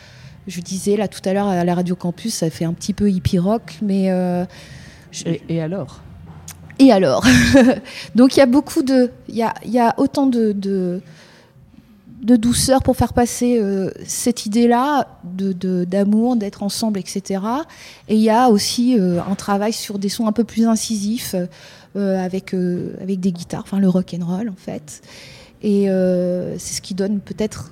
[0.48, 3.10] Je disais là tout à l'heure à la Radio Campus, ça fait un petit peu
[3.10, 4.46] hippie rock, mais euh,
[5.12, 6.02] je- Et, et alors?
[6.78, 7.26] Et alors?
[8.16, 11.02] Donc il y a beaucoup de, il y a, y a autant de, de,
[12.26, 17.42] de douceur pour faire passer euh, cette idée-là de- de- d'amour, d'être ensemble, etc.
[18.08, 21.36] Et il y a aussi euh, un travail sur des sons un peu plus incisifs
[21.96, 25.02] euh, avec avec des guitares, enfin le rock and roll en fait.
[25.62, 25.86] Et
[26.58, 27.72] c'est ce qui donne peut-être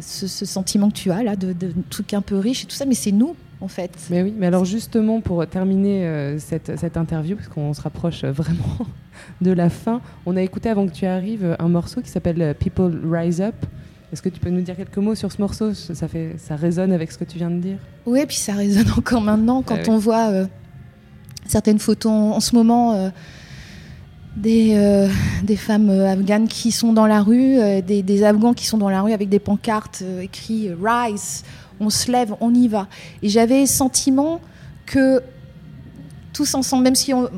[0.00, 2.86] ce, sentiment que tu as là de, de trucs un peu riches et tout ça,
[2.86, 3.92] mais c'est nous en fait.
[4.10, 8.24] Mais oui, mais alors justement pour terminer euh, cette, cette interview, parce qu'on se rapproche
[8.24, 8.78] euh, vraiment
[9.40, 12.54] de la fin, on a écouté avant que tu arrives euh, un morceau qui s'appelle
[12.58, 13.54] People Rise Up.
[14.12, 15.72] Est-ce que tu peux nous dire quelques mots sur ce morceau?
[15.72, 17.78] Ça, fait, ça résonne avec ce que tu viens de dire?
[18.04, 19.90] Oui, et puis ça résonne encore maintenant quand Ah oui.
[19.90, 20.46] on voit euh,
[21.46, 23.08] certaines photos en, en ce moment euh,
[24.36, 25.08] des, euh,
[25.44, 29.00] des femmes afghanes qui sont dans la rue, des, des Afghans qui sont dans la
[29.00, 31.44] rue avec des pancartes écrites Rise,
[31.82, 32.88] on se lève, on y va.
[33.22, 34.40] Et j'avais le sentiment
[34.86, 35.22] que
[36.32, 37.28] tous ensemble, même si on,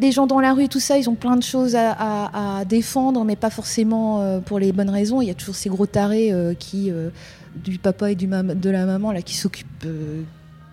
[0.00, 2.64] les gens dans la rue, tout ça, ils ont plein de choses à, à- à
[2.64, 5.22] défendre, mais pas forcément euh, pour les bonnes raisons.
[5.22, 7.08] Il y a toujours ces gros tarés euh, qui, euh,
[7.54, 9.86] du papa et du de la maman, là, qui s'occupent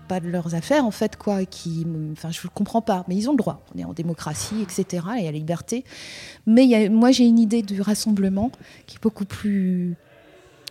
[0.09, 1.45] pas de leurs affaires, en fait, quoi.
[1.45, 3.63] Qui, enfin, je comprends pas, mais ils ont le droit.
[3.73, 5.05] On est en démocratie, etc.
[5.21, 5.85] Et a la liberté.
[6.45, 8.51] Mais moi, j'ai une idée du rassemblement
[8.85, 9.95] qui est beaucoup plus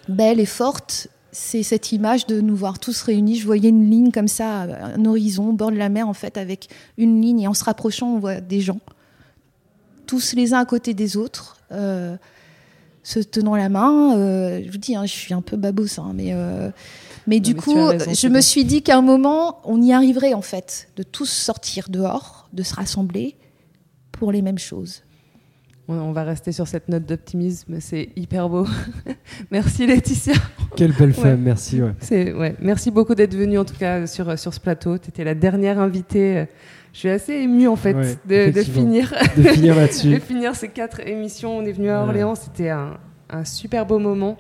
[0.09, 1.09] belle et forte.
[1.33, 3.37] C'est cette image de nous voir tous réunis.
[3.37, 6.37] Je voyais une ligne comme ça, un horizon, au bord de la mer, en fait,
[6.37, 6.69] avec
[6.99, 7.41] une ligne.
[7.41, 8.81] Et en se rapprochant, on voit des gens,
[10.07, 11.57] tous les uns à côté des autres.
[11.73, 12.17] Euh,
[13.03, 14.17] se tenant la main.
[14.17, 16.71] Euh, je vous dis, hein, je suis un peu babos, hein, mais, euh,
[17.27, 20.35] mais du mais coup, raison, je me suis dit qu'à un moment, on y arriverait
[20.35, 23.37] en fait, de tous sortir dehors, de se rassembler
[24.13, 25.03] pour les mêmes choses.
[25.93, 28.67] On- va rester sur cette note d'optimisme, c'est hyper beau.
[29.51, 30.35] Merci Laetitia.
[30.77, 31.15] Quelle belle Ouais.
[31.15, 31.81] femme, merci.
[31.83, 31.93] ouais.
[32.01, 32.55] C'est ouais.
[32.61, 34.99] Merci beaucoup d'être venue en tout cas sur sur ce plateau.
[34.99, 36.47] Tu étais la dernière invitée.
[36.93, 37.95] Je suis assez émue en fait
[38.29, 40.11] Ouais, de, finir De finir là-dessus.
[40.15, 41.57] de finir ces quatre émissions.
[41.59, 42.03] On est venu à.
[42.03, 42.99] Orléans, c'était un,
[43.31, 44.37] un super beau moment.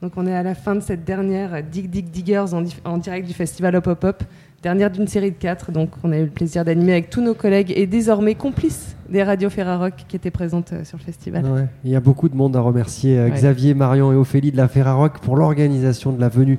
[0.00, 3.26] Donc on est à la fin de cette dernière Dig Dig Diggers en, en direct
[3.26, 4.22] du festival Hop Hop Hop,
[4.62, 5.72] dernière d'une série de quatre.
[5.72, 9.22] Donc on a eu le plaisir d'animer avec tous nos collègues et désormais complices des
[9.22, 11.44] radios Ferrarock qui étaient présentes euh, sur le festival.
[11.46, 13.18] Ouais, Il y a beaucoup de monde à remercier.
[13.18, 13.30] euh, Ouais.
[13.34, 16.58] Xavier, Marion et Ophélie de la Ferrarock pour l'organisation de la venue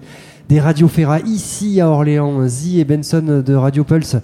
[0.50, 2.48] des radios Ferra ici à Orléans.
[2.48, 4.18] Zi et Benson de Radio Pulse.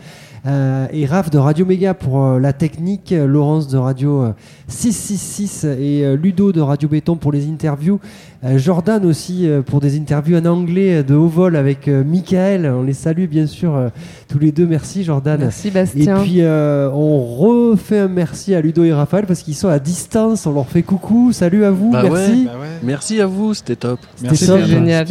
[0.48, 4.32] Euh, et Raph de Radio Méga pour euh, la technique, Laurence de Radio euh,
[4.68, 8.00] 666 et euh, Ludo de Radio Béton pour les interviews,
[8.44, 12.04] Euh, Jordan aussi euh, pour des interviews en anglais euh, de haut vol avec euh,
[12.04, 12.68] Michael.
[12.68, 13.90] On les salue bien sûr euh,
[14.28, 14.68] tous les deux.
[14.68, 15.40] Merci Jordan.
[15.40, 16.18] Merci, Bastien.
[16.18, 19.80] Et puis euh, on refait un merci à Ludo et Raphaël parce qu'ils sont à
[19.80, 20.46] distance.
[20.46, 21.32] On leur fait coucou.
[21.32, 21.90] Salut à vous.
[21.92, 22.32] Bah merci.
[22.32, 22.68] ouais, bah ouais.
[22.84, 24.00] Merci à vous, c'était top.
[24.16, 24.60] C'était top.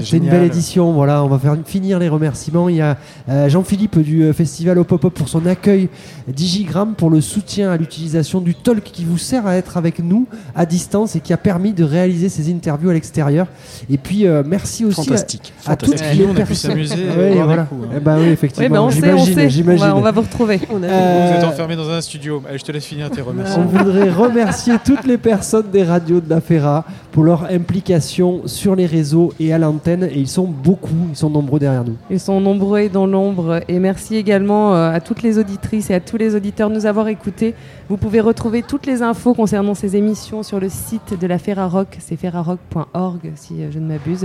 [0.05, 0.93] C'était une belle édition.
[0.93, 2.69] Voilà, on va faire finir les remerciements.
[2.69, 2.97] Il y a
[3.29, 5.89] euh, Jean-Philippe du euh, festival Hop Hop pour son accueil,
[6.29, 10.27] Digigram pour le soutien à l'utilisation du talk qui vous sert à être avec nous
[10.55, 13.47] à distance et qui a permis de réaliser ces interviews à l'extérieur.
[13.91, 15.53] Et puis euh, merci aussi Fantastique.
[15.67, 16.19] à, à toutes Fantastique.
[16.19, 16.71] les Nous, on a pu personnes.
[16.73, 17.63] s'amuser Ouais, voilà.
[17.63, 17.69] hein.
[17.97, 18.69] Eh ben oui, effectivement.
[18.69, 19.47] Ben on sait, on j'imagine, sait.
[19.47, 19.87] On j'imagine.
[19.87, 20.61] va, on va vous retrouver.
[20.71, 22.43] Euh, Vous êtes enfermé dans un studio.
[22.49, 23.65] Allez, je te laisse finir tes on remerciements.
[23.65, 28.87] voudrait remercier toutes les personnes des radios de la Ferra pour leur implication sur les
[28.87, 30.05] réseaux et à l'antenne.
[30.05, 31.97] Et ils sont beaucoup, ils sont nombreux derrière nous.
[32.11, 33.61] Ils sont nombreux et dans l'ombre.
[33.69, 36.87] Et merci également euh, à toutes les auditrices et à tous les auditeurs de nous
[36.87, 37.55] avoir écoutés.
[37.89, 41.97] Vous pouvez retrouver toutes les infos concernant ces émissions sur le site de la Ferrarock.
[42.01, 44.25] C'est ferrarock.org si euh, je ne m'abuse.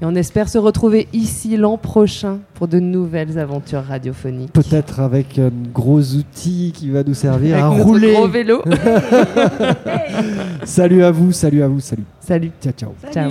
[0.00, 4.50] Et on espère se retrouver ici l'an prochain pour de nouvelles aventures radiophoniques.
[4.54, 8.12] Peut-être avec un gros outil qui va nous servir Avec à notre rouler.
[8.14, 8.62] gros vélo.
[10.64, 12.04] salut à vous, salut à vous, salut.
[12.20, 12.50] Salut.
[12.62, 12.94] Ciao, ciao.
[13.12, 13.30] Ciao.